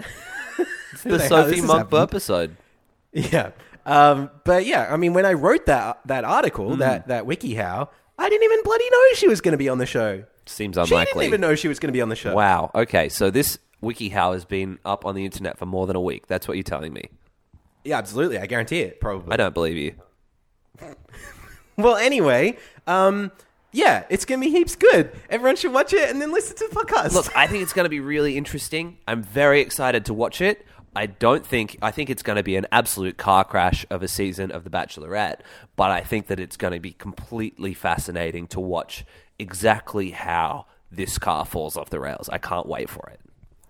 it's 0.92 1.02
the 1.02 1.18
Sophie 1.18 1.60
Monk 1.60 1.90
burp 1.90 2.10
episode. 2.10 2.56
Yeah. 3.14 3.50
Um, 3.84 4.30
but 4.44 4.64
yeah, 4.66 4.88
I 4.92 4.96
mean, 4.96 5.12
when 5.14 5.26
I 5.26 5.32
wrote 5.32 5.66
that 5.66 6.00
that 6.06 6.24
article, 6.24 6.74
Hmm. 6.74 6.78
that 6.80 7.08
that 7.08 7.24
WikiHow, 7.24 7.88
I 8.18 8.28
didn't 8.28 8.44
even 8.44 8.62
bloody 8.62 8.88
know 8.90 8.98
she 9.14 9.28
was 9.28 9.40
going 9.40 9.52
to 9.52 9.58
be 9.58 9.68
on 9.68 9.78
the 9.78 9.86
show. 9.86 10.24
Seems 10.46 10.76
unlikely. 10.76 10.96
She 10.98 11.04
didn't 11.14 11.22
even 11.24 11.40
know 11.40 11.54
she 11.54 11.68
was 11.68 11.78
going 11.78 11.88
to 11.88 11.92
be 11.92 12.00
on 12.02 12.08
the 12.08 12.16
show. 12.16 12.34
Wow. 12.34 12.70
Okay, 12.74 13.08
so 13.08 13.30
this 13.30 13.58
WikiHow 13.82 14.32
has 14.34 14.44
been 14.44 14.78
up 14.84 15.04
on 15.06 15.14
the 15.14 15.24
internet 15.24 15.58
for 15.58 15.66
more 15.66 15.86
than 15.86 15.96
a 15.96 16.00
week. 16.00 16.26
That's 16.26 16.46
what 16.48 16.56
you're 16.56 16.62
telling 16.64 16.92
me. 16.92 17.08
Yeah, 17.84 17.98
absolutely. 17.98 18.38
I 18.38 18.46
guarantee 18.46 18.80
it. 18.80 19.00
Probably. 19.00 19.32
I 19.32 19.36
don't 19.36 19.54
believe 19.54 19.76
you. 19.76 19.94
Well, 21.78 21.96
anyway, 21.96 22.58
um, 22.86 23.32
yeah, 23.72 24.04
it's 24.10 24.26
going 24.26 24.40
to 24.40 24.46
be 24.46 24.52
heaps 24.52 24.76
good. 24.76 25.10
Everyone 25.30 25.56
should 25.56 25.72
watch 25.72 25.94
it 25.94 26.10
and 26.10 26.20
then 26.20 26.30
listen 26.30 26.54
to 26.56 26.68
the 26.68 26.74
podcast. 26.76 27.12
Look, 27.14 27.34
I 27.34 27.46
think 27.46 27.62
it's 27.62 27.72
going 27.72 27.84
to 27.86 27.90
be 27.90 27.98
really 28.00 28.36
interesting. 28.36 28.98
I'm 29.08 29.22
very 29.22 29.60
excited 29.62 30.04
to 30.06 30.14
watch 30.14 30.42
it. 30.42 30.66
I 30.94 31.06
don't 31.06 31.44
think 31.46 31.78
I 31.80 31.90
think 31.90 32.10
it's 32.10 32.22
going 32.22 32.36
to 32.36 32.42
be 32.42 32.56
an 32.56 32.66
absolute 32.70 33.16
car 33.16 33.44
crash 33.44 33.86
of 33.90 34.02
a 34.02 34.08
season 34.08 34.50
of 34.50 34.64
The 34.64 34.70
Bachelorette, 34.70 35.40
but 35.76 35.90
I 35.90 36.00
think 36.00 36.26
that 36.26 36.38
it's 36.38 36.56
going 36.56 36.74
to 36.74 36.80
be 36.80 36.92
completely 36.92 37.74
fascinating 37.74 38.46
to 38.48 38.60
watch 38.60 39.04
exactly 39.38 40.10
how 40.10 40.66
this 40.90 41.18
car 41.18 41.44
falls 41.44 41.76
off 41.76 41.90
the 41.90 42.00
rails. 42.00 42.28
I 42.28 42.38
can't 42.38 42.66
wait 42.66 42.90
for 42.90 43.08
it. 43.08 43.20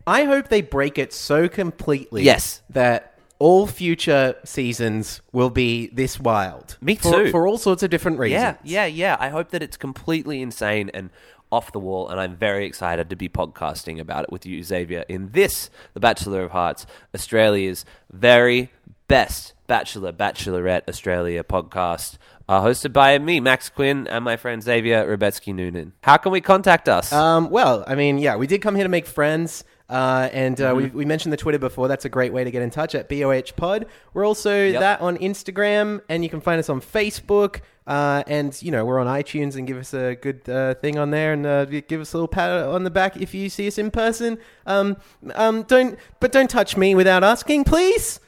I 0.06 0.24
hope 0.24 0.48
they 0.48 0.62
break 0.62 0.98
it 0.98 1.12
so 1.12 1.48
completely. 1.48 2.24
Yes. 2.24 2.62
That 2.70 3.18
all 3.38 3.66
future 3.66 4.36
seasons 4.44 5.20
will 5.32 5.50
be 5.50 5.88
this 5.88 6.18
wild. 6.18 6.76
Me 6.80 6.96
For- 6.96 7.24
too. 7.24 7.30
For 7.30 7.46
all 7.46 7.58
sorts 7.58 7.82
of 7.82 7.90
different 7.90 8.18
reasons. 8.18 8.56
Yeah, 8.64 8.84
yeah, 8.84 8.86
yeah. 8.86 9.16
I 9.18 9.28
hope 9.30 9.50
that 9.50 9.62
it's 9.62 9.76
completely 9.76 10.42
insane 10.42 10.90
and 10.94 11.10
off 11.52 11.70
the 11.70 11.78
wall, 11.78 12.08
and 12.08 12.18
I'm 12.18 12.34
very 12.34 12.66
excited 12.66 13.10
to 13.10 13.16
be 13.16 13.28
podcasting 13.28 14.00
about 14.00 14.24
it 14.24 14.32
with 14.32 14.46
you, 14.46 14.62
Xavier, 14.62 15.04
in 15.08 15.30
this, 15.30 15.70
The 15.94 16.00
Bachelor 16.00 16.42
of 16.42 16.50
Hearts, 16.50 16.86
Australia's 17.14 17.84
very 18.10 18.70
best 19.06 19.52
Bachelor, 19.66 20.12
Bachelorette 20.12 20.88
Australia 20.88 21.44
podcast, 21.44 22.16
uh, 22.48 22.62
hosted 22.62 22.92
by 22.92 23.18
me, 23.18 23.40
Max 23.40 23.68
Quinn, 23.68 24.06
and 24.08 24.24
my 24.24 24.36
friend 24.36 24.62
Xavier 24.62 25.06
Rebetsky 25.06 25.54
Noonan. 25.54 25.92
How 26.02 26.16
can 26.16 26.32
we 26.32 26.40
contact 26.40 26.88
us? 26.88 27.12
Um, 27.12 27.50
well, 27.50 27.84
I 27.86 27.94
mean, 27.94 28.18
yeah, 28.18 28.36
we 28.36 28.46
did 28.46 28.60
come 28.62 28.74
here 28.74 28.84
to 28.84 28.90
make 28.90 29.06
friends. 29.06 29.64
Uh, 29.88 30.30
and 30.32 30.58
uh, 30.58 30.72
we, 30.74 30.86
we 30.86 31.04
mentioned 31.04 31.34
the 31.34 31.36
Twitter 31.36 31.58
before. 31.58 31.86
That's 31.86 32.06
a 32.06 32.08
great 32.08 32.32
way 32.32 32.44
to 32.44 32.50
get 32.50 32.62
in 32.62 32.70
touch 32.70 32.94
at 32.94 33.10
BOH 33.10 33.52
Pod. 33.56 33.84
We're 34.14 34.26
also 34.26 34.72
that 34.72 35.02
on 35.02 35.18
Instagram, 35.18 36.00
and 36.08 36.24
you 36.24 36.30
can 36.30 36.40
find 36.40 36.58
us 36.58 36.70
on 36.70 36.80
Facebook. 36.80 37.60
Uh, 37.86 38.22
and 38.28 38.60
you 38.62 38.70
know 38.70 38.84
we're 38.84 39.00
on 39.00 39.06
iTunes, 39.08 39.56
and 39.56 39.66
give 39.66 39.76
us 39.76 39.92
a 39.92 40.14
good 40.14 40.48
uh, 40.48 40.74
thing 40.74 40.98
on 40.98 41.10
there, 41.10 41.32
and 41.32 41.44
uh, 41.44 41.64
give 41.64 42.00
us 42.00 42.12
a 42.12 42.16
little 42.16 42.28
pat 42.28 42.50
on 42.68 42.84
the 42.84 42.90
back 42.90 43.16
if 43.16 43.34
you 43.34 43.48
see 43.48 43.66
us 43.66 43.76
in 43.78 43.90
person. 43.90 44.38
Um, 44.66 44.96
um, 45.34 45.64
don't, 45.64 45.98
but 46.20 46.30
don't 46.32 46.48
touch 46.48 46.76
me 46.76 46.94
without 46.94 47.24
asking, 47.24 47.64
please. 47.64 48.20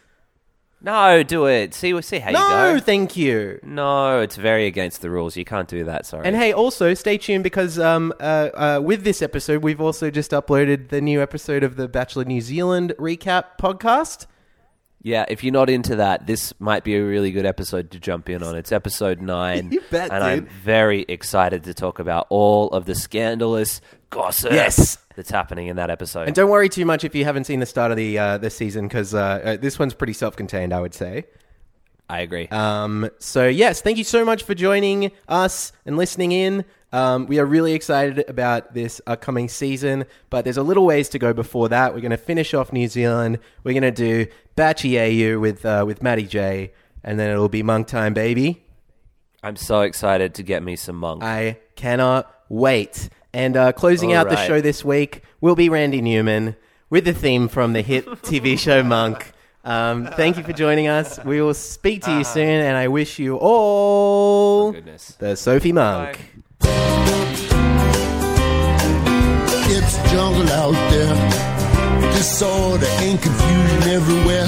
no, 0.82 1.22
do 1.22 1.46
it. 1.46 1.72
See, 1.72 1.98
see 2.02 2.18
how 2.18 2.30
No, 2.30 2.38
you 2.40 2.48
go. 2.50 2.74
No, 2.74 2.80
thank 2.80 3.16
you. 3.16 3.58
no, 3.62 4.20
it's 4.20 4.36
very 4.36 4.66
against 4.66 5.00
the 5.02 5.08
rules. 5.08 5.36
You 5.36 5.44
can't 5.44 5.68
do 5.68 5.84
that. 5.84 6.04
Sorry. 6.04 6.26
And 6.26 6.36
hey, 6.36 6.52
also 6.52 6.92
stay 6.92 7.16
tuned 7.16 7.42
because 7.44 7.78
um, 7.78 8.12
uh, 8.20 8.50
uh, 8.54 8.80
with 8.82 9.04
this 9.04 9.22
episode, 9.22 9.62
we've 9.62 9.80
also 9.80 10.10
just 10.10 10.32
uploaded 10.32 10.88
the 10.88 11.00
new 11.00 11.22
episode 11.22 11.62
of 11.62 11.76
the 11.76 11.88
Bachelor 11.88 12.24
New 12.24 12.40
Zealand 12.42 12.92
recap 12.98 13.44
podcast. 13.58 14.26
Yeah, 15.06 15.26
if 15.28 15.44
you're 15.44 15.52
not 15.52 15.68
into 15.68 15.96
that, 15.96 16.26
this 16.26 16.58
might 16.58 16.82
be 16.82 16.96
a 16.96 17.04
really 17.04 17.30
good 17.30 17.44
episode 17.44 17.90
to 17.90 18.00
jump 18.00 18.30
in 18.30 18.42
on. 18.42 18.56
It's 18.56 18.72
episode 18.72 19.20
nine. 19.20 19.70
You 19.72 19.82
bet, 19.90 20.10
And 20.10 20.24
I'm 20.24 20.46
very 20.46 21.02
excited 21.08 21.64
to 21.64 21.74
talk 21.74 21.98
about 21.98 22.26
all 22.30 22.70
of 22.70 22.86
the 22.86 22.94
scandalous 22.94 23.82
gossip 24.08 24.52
Yes. 24.52 24.96
that's 25.14 25.30
happening 25.30 25.66
in 25.66 25.76
that 25.76 25.90
episode. 25.90 26.26
And 26.26 26.34
don't 26.34 26.48
worry 26.50 26.70
too 26.70 26.86
much 26.86 27.04
if 27.04 27.14
you 27.14 27.24
haven't 27.26 27.44
seen 27.44 27.60
the 27.60 27.66
start 27.66 27.90
of 27.90 27.98
the 27.98 28.18
uh, 28.18 28.38
this 28.38 28.56
season 28.56 28.88
because 28.88 29.14
uh, 29.14 29.18
uh, 29.44 29.56
this 29.58 29.78
one's 29.78 29.92
pretty 29.92 30.14
self-contained, 30.14 30.72
I 30.72 30.80
would 30.80 30.94
say. 30.94 31.26
I 32.08 32.20
agree. 32.20 32.48
Um, 32.48 33.10
so 33.18 33.46
yes, 33.46 33.82
thank 33.82 33.98
you 33.98 34.04
so 34.04 34.24
much 34.24 34.42
for 34.42 34.54
joining 34.54 35.12
us 35.28 35.72
and 35.84 35.98
listening 35.98 36.32
in. 36.32 36.64
Um, 36.94 37.26
we 37.26 37.40
are 37.40 37.44
really 37.44 37.72
excited 37.72 38.24
about 38.28 38.72
this 38.72 39.00
upcoming 39.09 39.48
season, 39.48 40.04
but 40.30 40.44
there's 40.44 40.57
a 40.57 40.62
little 40.62 40.87
ways 40.87 41.09
to 41.09 41.18
go 41.18 41.33
before 41.33 41.68
that. 41.70 41.92
We're 41.92 42.00
going 42.00 42.12
to 42.12 42.16
finish 42.16 42.54
off 42.54 42.72
New 42.72 42.87
Zealand. 42.87 43.40
We're 43.64 43.72
going 43.72 43.83
to 43.83 43.90
do 43.90 44.26
Batchy 44.57 44.94
AU 44.96 45.40
with 45.40 45.66
uh, 45.66 45.83
with 45.85 46.04
Matty 46.04 46.22
J, 46.26 46.72
and 47.02 47.18
then 47.18 47.30
it'll 47.30 47.48
be 47.48 47.64
Monk 47.64 47.88
time, 47.88 48.14
baby. 48.14 48.62
I'm 49.42 49.57
so 49.57 49.80
excited 49.80 50.35
to 50.35 50.44
get 50.44 50.62
me 50.62 50.76
some 50.76 50.94
monk. 50.96 51.22
I 51.24 51.59
cannot 51.74 52.33
wait. 52.48 53.09
And 53.33 53.57
uh, 53.57 53.72
closing 53.72 54.11
All 54.12 54.18
out 54.18 54.30
the 54.30 54.37
show 54.46 54.61
this 54.61 54.85
week 54.85 55.22
will 55.40 55.57
be 55.57 55.68
Randy 55.68 56.00
Newman 56.00 56.54
with 56.90 57.04
the 57.04 57.12
theme 57.12 57.48
from 57.48 57.72
the 57.72 57.83
hit 57.83 58.07
TV 58.22 58.57
show 58.57 58.85
Monk. 58.85 59.33
Um, 59.64 60.07
thank 60.07 60.37
you 60.37 60.44
for 60.44 60.52
joining 60.52 60.87
us. 60.87 61.18
We 61.24 61.42
will 61.42 61.54
speak 61.54 62.02
to 62.04 62.12
you 62.12 62.22
soon, 62.22 62.61
and 62.61 62.76
I 62.76 62.87
wish 62.88 63.18
you 63.18 63.37
all 63.37 64.68
Oh, 64.68 64.72
goodness. 64.72 65.16
the 65.18 65.37
Sophie 65.37 65.72
Monk. 65.72 66.20
It's 69.76 69.96
jungle 70.12 70.48
out 70.52 70.78
there. 70.92 71.14
Disorder 72.14 72.87
and 73.02 73.20
confusion 73.20 73.82
everywhere. 73.90 74.46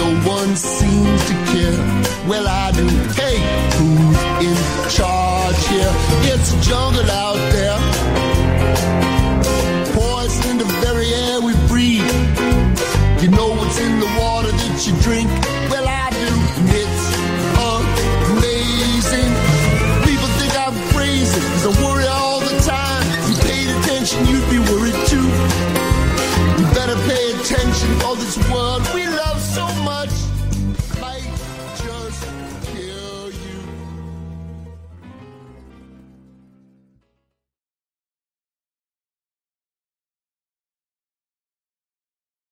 No 0.00 0.08
one 0.24 0.56
seems 0.56 1.20
to 1.28 1.34
care. 1.52 1.78
Well, 2.26 2.48
I 2.48 2.72
do. 2.72 2.86
Hey, 3.20 3.36
who's 3.76 4.20
in 4.48 4.56
charge 4.88 5.60
here? 5.68 5.92
It's 6.32 6.54
jungle 6.66 7.10
out 7.10 7.36
there. 7.52 7.65